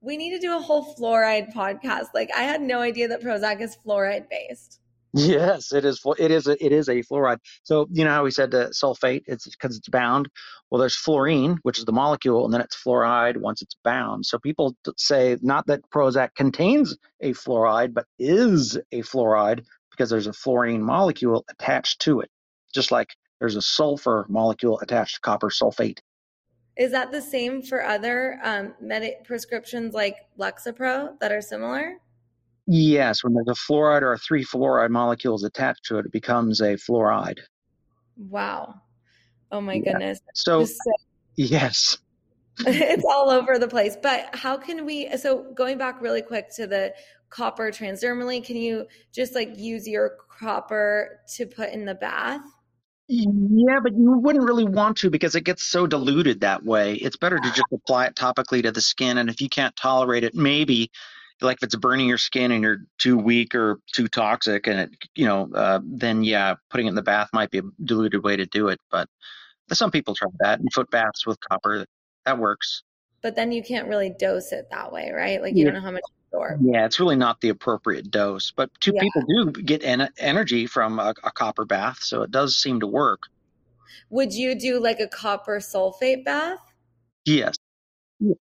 We 0.00 0.16
need 0.16 0.30
to 0.32 0.40
do 0.40 0.56
a 0.56 0.60
whole 0.60 0.94
fluoride 0.94 1.54
podcast. 1.54 2.08
Like, 2.14 2.30
I 2.36 2.42
had 2.42 2.60
no 2.60 2.80
idea 2.80 3.08
that 3.08 3.22
Prozac 3.22 3.60
is 3.62 3.76
fluoride 3.86 4.28
based. 4.28 4.80
Yes, 5.16 5.72
it 5.72 5.84
is. 5.84 6.02
It 6.18 6.32
is. 6.32 6.48
A, 6.48 6.64
it 6.64 6.72
is 6.72 6.88
a 6.88 6.96
fluoride. 7.04 7.38
So 7.62 7.86
you 7.92 8.04
know 8.04 8.10
how 8.10 8.24
we 8.24 8.32
said 8.32 8.50
the 8.50 8.74
sulfate? 8.74 9.22
It's 9.26 9.46
because 9.46 9.76
it's 9.76 9.88
bound. 9.88 10.28
Well, 10.70 10.80
there's 10.80 10.96
fluorine, 10.96 11.58
which 11.62 11.78
is 11.78 11.84
the 11.84 11.92
molecule, 11.92 12.44
and 12.44 12.52
then 12.52 12.60
it's 12.60 12.74
fluoride 12.74 13.36
once 13.36 13.62
it's 13.62 13.76
bound. 13.84 14.26
So 14.26 14.40
people 14.40 14.74
say 14.96 15.38
not 15.40 15.68
that 15.68 15.88
Prozac 15.94 16.34
contains 16.34 16.96
a 17.20 17.30
fluoride, 17.30 17.94
but 17.94 18.06
is 18.18 18.76
a 18.90 19.02
fluoride 19.02 19.64
because 19.92 20.10
there's 20.10 20.26
a 20.26 20.32
fluorine 20.32 20.82
molecule 20.82 21.44
attached 21.48 22.00
to 22.00 22.20
it, 22.20 22.30
just 22.74 22.90
like 22.90 23.10
there's 23.44 23.56
a 23.56 23.60
sulfur 23.60 24.24
molecule 24.30 24.80
attached 24.80 25.16
to 25.16 25.20
copper 25.20 25.50
sulfate. 25.50 25.98
Is 26.78 26.92
that 26.92 27.12
the 27.12 27.20
same 27.20 27.60
for 27.60 27.84
other 27.84 28.40
um, 28.42 28.72
med- 28.80 29.22
prescriptions 29.24 29.92
like 29.92 30.16
Lexapro 30.38 31.20
that 31.20 31.30
are 31.30 31.42
similar? 31.42 31.98
Yes, 32.66 33.22
when 33.22 33.34
there's 33.34 33.48
a 33.48 33.70
fluoride 33.70 34.00
or 34.00 34.14
a 34.14 34.18
three 34.18 34.42
fluoride 34.42 34.88
molecules 34.88 35.44
attached 35.44 35.84
to 35.84 35.98
it, 35.98 36.06
it 36.06 36.12
becomes 36.12 36.62
a 36.62 36.76
fluoride. 36.76 37.38
Wow. 38.16 38.76
Oh 39.52 39.60
my 39.60 39.74
yeah. 39.74 39.92
goodness. 39.92 40.20
So, 40.32 40.64
so, 40.64 40.92
yes. 41.36 41.98
it's 42.66 43.04
all 43.04 43.28
over 43.28 43.58
the 43.58 43.68
place. 43.68 43.94
But 44.02 44.34
how 44.34 44.56
can 44.56 44.86
we 44.86 45.14
so 45.18 45.52
going 45.54 45.76
back 45.76 46.00
really 46.00 46.22
quick 46.22 46.46
to 46.56 46.66
the 46.66 46.94
copper 47.28 47.70
transdermally, 47.70 48.42
can 48.42 48.56
you 48.56 48.86
just 49.12 49.34
like 49.34 49.58
use 49.58 49.86
your 49.86 50.16
copper 50.40 51.20
to 51.34 51.44
put 51.44 51.68
in 51.70 51.84
the 51.84 51.94
bath? 51.94 52.40
Yeah, 53.06 53.80
but 53.82 53.92
you 53.92 54.12
wouldn't 54.12 54.44
really 54.44 54.64
want 54.64 54.96
to 54.98 55.10
because 55.10 55.34
it 55.34 55.42
gets 55.42 55.68
so 55.68 55.86
diluted 55.86 56.40
that 56.40 56.64
way. 56.64 56.94
It's 56.94 57.16
better 57.16 57.38
to 57.38 57.48
just 57.50 57.66
apply 57.72 58.06
it 58.06 58.14
topically 58.16 58.62
to 58.62 58.72
the 58.72 58.80
skin. 58.80 59.18
And 59.18 59.28
if 59.28 59.42
you 59.42 59.48
can't 59.50 59.76
tolerate 59.76 60.24
it, 60.24 60.34
maybe 60.34 60.90
like 61.42 61.58
if 61.58 61.64
it's 61.64 61.76
burning 61.76 62.08
your 62.08 62.16
skin 62.18 62.50
and 62.50 62.62
you're 62.62 62.78
too 62.98 63.18
weak 63.18 63.54
or 63.54 63.78
too 63.92 64.08
toxic 64.08 64.66
and 64.66 64.80
it 64.80 64.90
you 65.16 65.26
know 65.26 65.50
uh, 65.54 65.80
then 65.84 66.22
yeah 66.24 66.54
putting 66.70 66.86
it 66.86 66.90
in 66.90 66.94
the 66.94 67.02
bath 67.02 67.28
might 67.32 67.50
be 67.50 67.58
a 67.58 67.62
diluted 67.84 68.22
way 68.22 68.36
to 68.36 68.46
do 68.46 68.68
it 68.68 68.80
but 68.90 69.08
some 69.72 69.90
people 69.90 70.14
try 70.14 70.28
that 70.40 70.60
and 70.60 70.72
foot 70.72 70.90
baths 70.90 71.26
with 71.26 71.38
copper 71.40 71.84
that 72.24 72.38
works 72.38 72.82
but 73.24 73.34
then 73.34 73.50
you 73.50 73.62
can't 73.62 73.88
really 73.88 74.10
dose 74.10 74.52
it 74.52 74.68
that 74.70 74.92
way 74.92 75.10
right 75.10 75.42
like 75.42 75.54
you 75.54 75.64
yeah. 75.64 75.72
don't 75.72 75.74
know 75.74 75.80
how 75.80 75.90
much 75.90 76.02
absorb. 76.28 76.60
yeah 76.62 76.84
it's 76.84 77.00
really 77.00 77.16
not 77.16 77.40
the 77.40 77.48
appropriate 77.48 78.10
dose 78.10 78.52
but 78.54 78.70
two 78.78 78.92
yeah. 78.94 79.00
people 79.00 79.22
do 79.22 79.50
get 79.62 79.82
en- 79.82 80.08
energy 80.18 80.66
from 80.66 81.00
a, 81.00 81.12
a 81.24 81.32
copper 81.32 81.64
bath 81.64 81.98
so 82.00 82.22
it 82.22 82.30
does 82.30 82.56
seem 82.56 82.78
to 82.78 82.86
work 82.86 83.22
would 84.10 84.32
you 84.32 84.54
do 84.54 84.78
like 84.78 85.00
a 85.00 85.08
copper 85.08 85.58
sulfate 85.58 86.24
bath 86.24 86.60
yes 87.24 87.56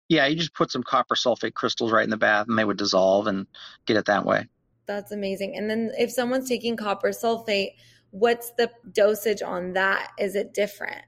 yeah, 0.09 0.27
you 0.27 0.35
just 0.35 0.53
put 0.53 0.71
some 0.71 0.83
copper 0.83 1.15
sulfate 1.15 1.53
crystals 1.53 1.91
right 1.91 2.03
in 2.03 2.09
the 2.09 2.17
bath 2.17 2.47
and 2.47 2.57
they 2.57 2.65
would 2.65 2.77
dissolve 2.77 3.27
and 3.27 3.47
get 3.85 3.97
it 3.97 4.05
that 4.05 4.25
way. 4.25 4.47
That's 4.85 5.11
amazing. 5.11 5.57
And 5.57 5.69
then 5.69 5.91
if 5.97 6.11
someone's 6.11 6.47
taking 6.47 6.75
copper 6.75 7.09
sulfate, 7.09 7.71
what's 8.11 8.51
the 8.51 8.69
dosage 8.91 9.41
on 9.41 9.73
that? 9.73 10.11
Is 10.19 10.35
it 10.35 10.53
different? 10.53 11.01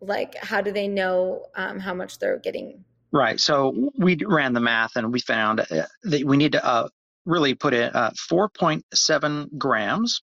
Like, 0.00 0.36
how 0.36 0.60
do 0.60 0.72
they 0.72 0.88
know 0.88 1.46
um, 1.54 1.80
how 1.80 1.92
much 1.92 2.18
they're 2.18 2.38
getting? 2.38 2.84
Right. 3.16 3.40
So 3.40 3.92
we 3.96 4.18
ran 4.22 4.52
the 4.52 4.60
math 4.60 4.96
and 4.96 5.10
we 5.10 5.20
found 5.20 5.60
uh, 5.60 5.86
that 6.02 6.24
we 6.24 6.36
need 6.36 6.52
to 6.52 6.62
uh, 6.62 6.88
really 7.24 7.54
put 7.54 7.72
in 7.72 7.84
uh, 7.84 8.10
4.7 8.30 9.56
grams 9.56 10.20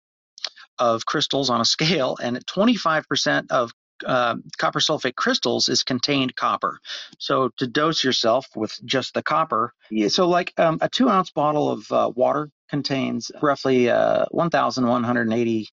of 0.76 1.06
crystals 1.06 1.50
on 1.50 1.60
a 1.60 1.64
scale, 1.64 2.18
and 2.20 2.44
25% 2.46 3.46
of 3.50 3.70
uh, 4.04 4.34
copper 4.58 4.80
sulfate 4.80 5.14
crystals 5.14 5.68
is 5.68 5.84
contained 5.84 6.34
copper. 6.34 6.80
So 7.20 7.50
to 7.58 7.68
dose 7.68 8.02
yourself 8.02 8.48
with 8.56 8.76
just 8.84 9.14
the 9.14 9.22
copper, 9.22 9.72
so 10.08 10.26
like 10.28 10.52
um, 10.58 10.78
a 10.80 10.88
two 10.88 11.08
ounce 11.08 11.30
bottle 11.30 11.70
of 11.70 11.92
uh, 11.92 12.10
water 12.16 12.50
contains 12.70 13.30
roughly 13.40 13.88
uh, 13.88 14.24
1,180 14.32 15.68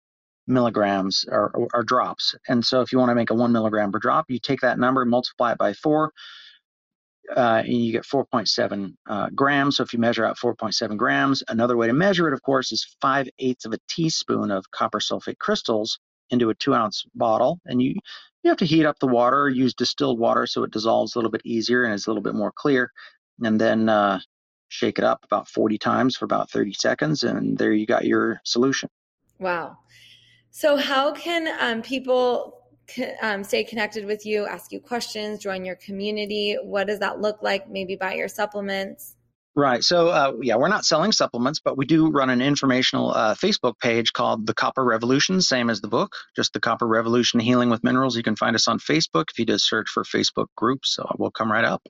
milligrams 0.47 1.23
or, 1.29 1.49
or, 1.55 1.67
or, 1.73 1.83
drops. 1.83 2.35
And 2.47 2.63
so 2.63 2.81
if 2.81 2.91
you 2.91 2.99
want 2.99 3.09
to 3.09 3.15
make 3.15 3.31
a 3.31 3.35
one 3.35 3.53
milligram 3.53 3.91
per 3.91 3.99
drop, 3.99 4.25
you 4.27 4.37
take 4.37 4.61
that 4.61 4.77
number, 4.77 5.05
multiply 5.05 5.53
it 5.53 5.57
by 5.57 5.73
four, 5.73 6.11
uh, 7.35 7.63
and 7.65 7.73
you 7.73 7.91
get 7.91 8.03
4.7 8.03 8.93
uh, 9.07 9.29
grams. 9.33 9.77
So 9.77 9.83
if 9.83 9.93
you 9.93 9.99
measure 9.99 10.25
out 10.25 10.37
4.7 10.37 10.97
grams, 10.97 11.43
another 11.47 11.77
way 11.77 11.87
to 11.87 11.93
measure 11.93 12.27
it, 12.27 12.33
of 12.33 12.41
course, 12.41 12.71
is 12.71 12.95
5 13.01 13.29
eighths 13.39 13.65
of 13.65 13.73
a 13.73 13.79
teaspoon 13.87 14.51
of 14.51 14.69
copper 14.71 14.99
sulfate 14.99 15.39
crystals 15.39 15.99
into 16.29 16.49
a 16.49 16.55
two 16.55 16.73
ounce 16.73 17.03
bottle. 17.15 17.59
And 17.65 17.81
you, 17.81 17.95
you 18.43 18.49
have 18.49 18.57
to 18.57 18.65
heat 18.65 18.85
up 18.85 18.99
the 18.99 19.07
water, 19.07 19.49
use 19.49 19.73
distilled 19.73 20.19
water 20.19 20.47
so 20.47 20.63
it 20.63 20.71
dissolves 20.71 21.15
a 21.15 21.17
little 21.17 21.31
bit 21.31 21.45
easier 21.45 21.83
and 21.83 21.93
is 21.93 22.07
a 22.07 22.09
little 22.09 22.23
bit 22.23 22.35
more 22.35 22.51
clear. 22.51 22.91
And 23.41 23.59
then 23.59 23.89
uh, 23.89 24.19
shake 24.69 24.97
it 24.97 25.03
up 25.03 25.23
about 25.23 25.47
40 25.47 25.77
times 25.77 26.15
for 26.15 26.25
about 26.25 26.49
30 26.49 26.73
seconds. 26.73 27.23
And 27.23 27.57
there 27.57 27.73
you 27.73 27.85
got 27.85 28.05
your 28.05 28.41
solution. 28.43 28.89
Wow. 29.39 29.77
So, 30.51 30.77
how 30.77 31.11
can 31.11 31.49
um, 31.59 31.81
people 31.81 32.64
um, 33.21 33.43
stay 33.43 33.63
connected 33.63 34.05
with 34.05 34.25
you, 34.25 34.45
ask 34.45 34.71
you 34.71 34.79
questions, 34.79 35.39
join 35.39 35.65
your 35.65 35.75
community? 35.75 36.57
What 36.63 36.87
does 36.87 36.99
that 36.99 37.21
look 37.21 37.41
like? 37.41 37.69
Maybe 37.69 37.95
buy 37.95 38.15
your 38.15 38.27
supplements? 38.27 39.15
Right. 39.57 39.83
So, 39.85 40.09
uh, 40.09 40.33
yeah, 40.41 40.57
we're 40.57 40.67
not 40.67 40.83
selling 40.83 41.13
supplements, 41.13 41.61
but 41.63 41.77
we 41.77 41.85
do 41.85 42.09
run 42.09 42.29
an 42.29 42.41
informational 42.41 43.11
uh, 43.11 43.35
Facebook 43.35 43.79
page 43.79 44.11
called 44.11 44.45
The 44.45 44.53
Copper 44.53 44.83
Revolution, 44.83 45.41
same 45.41 45.69
as 45.69 45.79
the 45.79 45.87
book, 45.87 46.13
just 46.35 46.51
The 46.51 46.59
Copper 46.59 46.85
Revolution 46.85 47.39
Healing 47.39 47.69
with 47.69 47.81
Minerals. 47.81 48.17
You 48.17 48.23
can 48.23 48.35
find 48.35 48.53
us 48.55 48.67
on 48.67 48.79
Facebook 48.79 49.25
if 49.31 49.39
you 49.39 49.45
just 49.45 49.67
search 49.67 49.87
for 49.87 50.03
Facebook 50.03 50.47
groups. 50.57 50.93
So 50.93 51.09
we'll 51.17 51.31
come 51.31 51.49
right 51.49 51.63
up. 51.63 51.81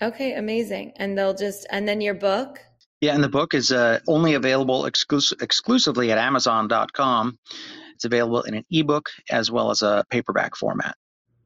Okay, 0.00 0.32
amazing. 0.34 0.94
And 0.96 1.16
they'll 1.16 1.34
just, 1.34 1.66
and 1.70 1.86
then 1.86 2.00
your 2.00 2.14
book? 2.14 2.58
Yeah, 3.02 3.14
and 3.14 3.22
the 3.22 3.28
book 3.28 3.52
is 3.52 3.70
uh, 3.72 3.98
only 4.08 4.34
available 4.34 4.84
exclus- 4.84 5.40
exclusively 5.42 6.12
at 6.12 6.18
Amazon.com. 6.18 7.38
It's 8.02 8.06
available 8.12 8.42
in 8.42 8.54
an 8.54 8.64
ebook 8.68 9.10
as 9.30 9.48
well 9.48 9.70
as 9.70 9.80
a 9.82 10.04
paperback 10.10 10.56
format. 10.56 10.96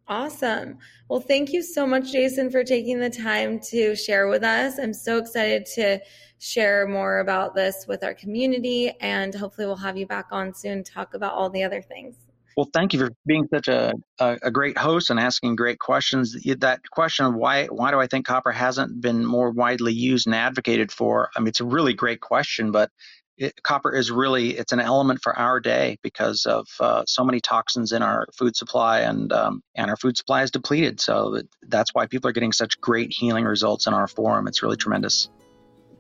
Awesome. 0.09 0.79
Well, 1.11 1.21
thank 1.21 1.53
you 1.53 1.63
so 1.63 1.87
much, 1.87 2.13
Jason, 2.13 2.51
for 2.51 2.65
taking 2.65 2.99
the 2.99 3.11
time 3.11 3.61
to 3.69 3.95
share 3.95 4.29
with 4.29 4.43
us. 4.43 4.79
I'm 4.79 4.95
so 4.95 5.19
excited 5.19 5.67
to 5.75 6.01
share 6.39 6.89
more 6.89 7.19
about 7.19 7.55
this 7.55 7.85
with 7.87 8.03
our 8.03 8.15
community, 8.15 8.91
and 9.03 9.35
hopefully, 9.35 9.67
we'll 9.67 9.77
have 9.77 9.99
you 9.99 10.07
back 10.07 10.29
on 10.31 10.55
soon 10.55 10.83
to 10.83 10.93
talk 10.93 11.13
about 11.13 11.35
all 11.35 11.51
the 11.51 11.63
other 11.63 11.83
things. 11.83 12.17
Well, 12.57 12.71
thank 12.73 12.95
you 12.95 13.01
for 13.01 13.11
being 13.27 13.47
such 13.53 13.69
a, 13.69 13.93
a, 14.19 14.39
a, 14.45 14.51
great 14.51 14.79
host 14.79 15.11
and 15.11 15.21
asking 15.21 15.57
great 15.57 15.79
questions. 15.79 16.35
That 16.61 16.81
question 16.91 17.27
of 17.27 17.35
why 17.35 17.67
why 17.67 17.91
do 17.91 18.01
I 18.01 18.07
think 18.07 18.25
copper 18.25 18.51
hasn't 18.51 19.03
been 19.03 19.27
more 19.27 19.51
widely 19.51 19.93
used 19.93 20.27
and 20.27 20.35
advocated 20.35 20.91
for? 20.91 21.29
I 21.37 21.41
mean, 21.41 21.49
it's 21.49 21.61
a 21.61 21.67
really 21.67 21.93
great 21.93 22.23
question, 22.23 22.71
but 22.71 22.91
it, 23.39 23.63
copper 23.63 23.95
is 23.95 24.11
really 24.11 24.57
it's 24.57 24.73
an 24.73 24.81
element 24.81 25.21
for 25.23 25.37
our 25.39 25.61
day 25.61 25.99
because 26.03 26.47
of 26.47 26.67
uh, 26.81 27.05
so 27.07 27.25
many 27.25 27.41
toxins 27.41 27.93
in 27.93 28.03
our 28.03 28.27
food 28.37 28.57
supply 28.57 29.01
and 29.01 29.33
um, 29.33 29.63
and 29.75 29.91
our 29.91 29.97
food 29.97 30.17
supply 30.17 30.43
is 30.43 30.51
depleted. 30.51 31.01
So 31.01 31.43
that's 31.63 31.95
why 31.95 32.07
people 32.07 32.29
are 32.31 32.33
getting 32.33 32.53
such 32.53 32.81
great 32.81 33.13
healing 33.13 33.45
results 33.45 33.87
in 33.87 33.95
our 33.95 34.09
forum. 34.09 34.47
It's 34.47 34.63
really 34.63 34.77
tremendous. 34.77 35.29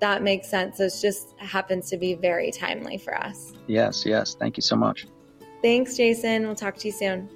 That 0.01 0.23
makes 0.23 0.49
sense. 0.49 0.79
It 0.79 0.93
just 1.01 1.35
happens 1.39 1.89
to 1.91 1.97
be 1.97 2.15
very 2.15 2.51
timely 2.51 2.99
for 2.99 3.17
us. 3.17 3.53
Yes 3.67 4.05
yes. 4.07 4.37
Thank 4.39 4.57
you 4.57 4.63
so 4.63 4.77
much. 4.77 5.07
Thanks 5.63 5.97
jason. 5.97 6.47
We'll 6.47 6.55
talk 6.55 6.77
to 6.77 6.89
you 6.89 6.93
soon 6.93 7.29